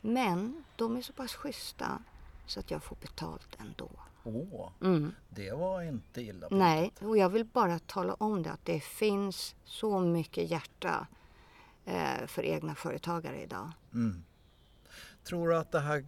Men 0.02 0.64
de 0.76 0.96
är 0.98 1.02
så 1.02 1.14
pass 1.14 1.34
schyssta 1.36 2.02
så 2.46 2.60
att 2.60 2.72
jag 2.72 2.84
får 2.84 2.96
betalt 3.02 3.58
ändå. 3.60 3.90
Åh, 4.24 4.70
Mm. 4.82 5.12
det 5.30 5.52
var 5.52 5.82
inte 5.82 6.22
illa. 6.22 6.48
Nej, 6.52 6.92
och 7.02 7.18
jag 7.18 7.30
vill 7.30 7.46
bara 7.46 7.80
tala 7.80 8.14
om 8.14 8.44
det 8.44 8.52
att 8.52 8.66
det 8.66 8.80
finns 8.80 9.56
så 9.66 10.00
mycket 10.00 10.52
hjärta 10.52 11.08
eh, 11.86 12.26
för 12.28 12.44
egna 12.46 12.76
företagare 12.76 13.42
idag. 13.42 13.72
Mm. 13.94 14.24
Tror 15.24 15.50
du 15.50 15.56
att 15.56 15.72
det 15.72 15.80
här, 15.80 16.06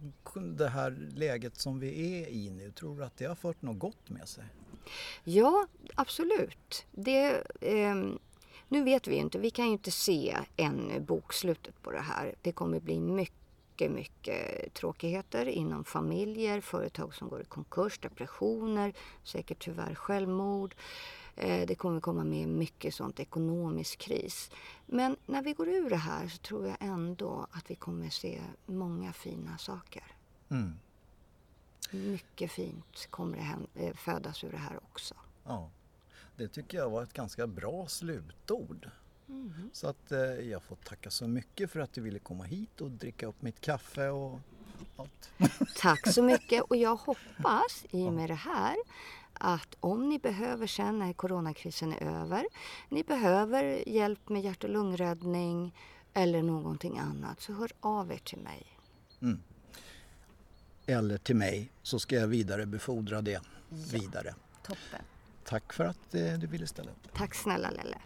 det 0.56 0.68
här 0.68 0.90
läget 1.14 1.56
som 1.56 1.80
vi 1.80 2.22
är 2.22 2.28
i 2.28 2.50
nu, 2.50 2.70
tror 2.70 2.98
du 2.98 3.04
att 3.04 3.16
det 3.16 3.24
har 3.24 3.34
fört 3.34 3.62
något 3.62 3.78
gott 3.78 4.10
med 4.10 4.28
sig? 4.28 4.44
Ja, 5.24 5.66
absolut. 5.94 6.86
Det, 6.90 7.44
eh, 7.60 7.94
nu 8.68 8.84
vet 8.84 9.06
vi 9.06 9.14
ju 9.14 9.20
inte, 9.20 9.38
vi 9.38 9.50
kan 9.50 9.66
ju 9.66 9.72
inte 9.72 9.90
se 9.90 10.36
ännu 10.56 11.00
bokslutet 11.00 11.82
på 11.82 11.90
det 11.90 12.00
här. 12.00 12.34
Det 12.42 12.52
kommer 12.52 12.80
bli 12.80 13.00
mycket, 13.00 13.34
mycket 13.80 14.74
tråkigheter 14.74 15.46
inom 15.46 15.84
familjer, 15.84 16.60
företag 16.60 17.14
som 17.14 17.28
går 17.28 17.40
i 17.40 17.44
konkurs, 17.44 17.98
depressioner, 17.98 18.92
säkert 19.24 19.58
tyvärr 19.64 19.94
självmord. 19.94 20.74
Eh, 21.36 21.66
Det 21.66 21.74
kommer 21.74 22.00
komma 22.00 22.24
med 22.24 22.48
mycket 22.48 22.94
sånt 22.94 23.20
ekonomisk 23.20 23.98
kris. 23.98 24.50
Men 24.86 25.16
när 25.26 25.42
vi 25.42 25.52
går 25.52 25.68
ur 25.68 25.90
det 25.90 25.96
här 25.96 26.28
så 26.28 26.38
tror 26.38 26.66
jag 26.66 26.76
ändå 26.80 27.46
att 27.52 27.70
vi 27.70 27.74
kommer 27.74 28.10
se 28.10 28.40
många 28.66 29.12
fina 29.12 29.58
saker. 29.58 30.04
Mm. 30.48 30.72
Mycket 31.90 32.50
fint 32.50 33.06
kommer 33.10 33.36
det 33.74 33.86
eh, 33.86 33.94
födas 33.94 34.44
ur 34.44 34.50
det 34.50 34.56
här 34.56 34.76
också. 34.92 35.14
Ja, 35.44 35.70
det 36.36 36.48
tycker 36.48 36.78
jag 36.78 36.90
var 36.90 37.02
ett 37.02 37.12
ganska 37.12 37.46
bra 37.46 37.86
slutord. 37.86 38.90
Mm. 39.28 39.70
Så 39.72 39.88
att 39.88 40.12
eh, 40.12 40.18
jag 40.20 40.62
får 40.62 40.76
tacka 40.76 41.10
så 41.10 41.28
mycket 41.28 41.70
för 41.70 41.80
att 41.80 41.92
du 41.92 42.00
ville 42.00 42.18
komma 42.18 42.44
hit 42.44 42.80
och 42.80 42.90
dricka 42.90 43.26
upp 43.26 43.42
mitt 43.42 43.60
kaffe 43.60 44.08
och 44.08 44.40
allt. 44.96 45.30
Tack 45.76 46.08
så 46.08 46.22
mycket 46.22 46.62
och 46.62 46.76
jag 46.76 46.96
hoppas 46.96 47.84
i 47.90 48.08
och 48.08 48.12
med 48.12 48.30
det 48.30 48.34
här 48.34 48.76
att 49.32 49.76
om 49.80 50.08
ni 50.08 50.18
behöver 50.18 50.66
sen 50.66 50.98
när 50.98 51.12
coronakrisen 51.12 51.92
är 51.92 52.02
över, 52.02 52.46
ni 52.88 53.04
behöver 53.04 53.88
hjälp 53.88 54.28
med 54.28 54.42
hjärt 54.42 54.64
och 54.64 54.70
lungräddning 54.70 55.74
eller 56.14 56.42
någonting 56.42 56.98
annat 56.98 57.40
så 57.40 57.52
hör 57.52 57.70
av 57.80 58.12
er 58.12 58.20
till 58.24 58.38
mig. 58.38 58.66
Mm. 59.22 59.42
eller 60.86 61.18
till 61.18 61.36
mig 61.36 61.72
så 61.82 61.98
ska 61.98 62.16
jag 62.16 62.26
vidarebefordra 62.26 63.22
det 63.22 63.42
vidare. 63.68 64.34
Toppen. 64.62 65.02
Tack 65.44 65.72
för 65.72 65.84
att 65.84 66.14
eh, 66.14 66.32
du 66.32 66.46
ville 66.46 66.66
ställa 66.66 66.90
upp. 66.90 67.14
Tack 67.14 67.34
snälla 67.34 67.70
Lelle. 67.70 67.98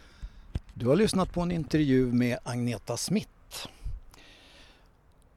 Du 0.78 0.88
har 0.88 0.96
lyssnat 0.96 1.32
på 1.32 1.40
en 1.40 1.50
intervju 1.50 2.12
med 2.12 2.38
Agneta 2.42 2.96
Smith. 2.96 3.66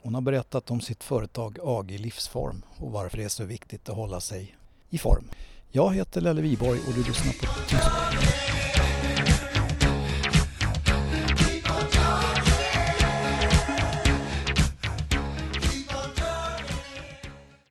Hon 0.02 0.14
har 0.14 0.22
berättat 0.22 0.72
om 0.72 0.82
sitt 0.82 1.04
företag 1.04 1.58
AG 1.64 1.92
Livsform 1.92 2.62
och 2.78 2.92
varför 2.92 3.18
det 3.18 3.24
är 3.24 3.30
så 3.30 3.44
viktigt 3.44 3.90
att 3.90 3.96
hålla 3.96 4.20
sig 4.20 4.56
i 4.90 4.98
form. 4.98 5.24
Jag 5.72 5.94
heter 5.96 6.22
Lelle 6.22 6.42
Viborg 6.42 6.80
och 6.88 6.94
du 6.94 7.04
lyssnar 7.04 7.34
på 7.34 7.62
Tyskland. 7.70 8.71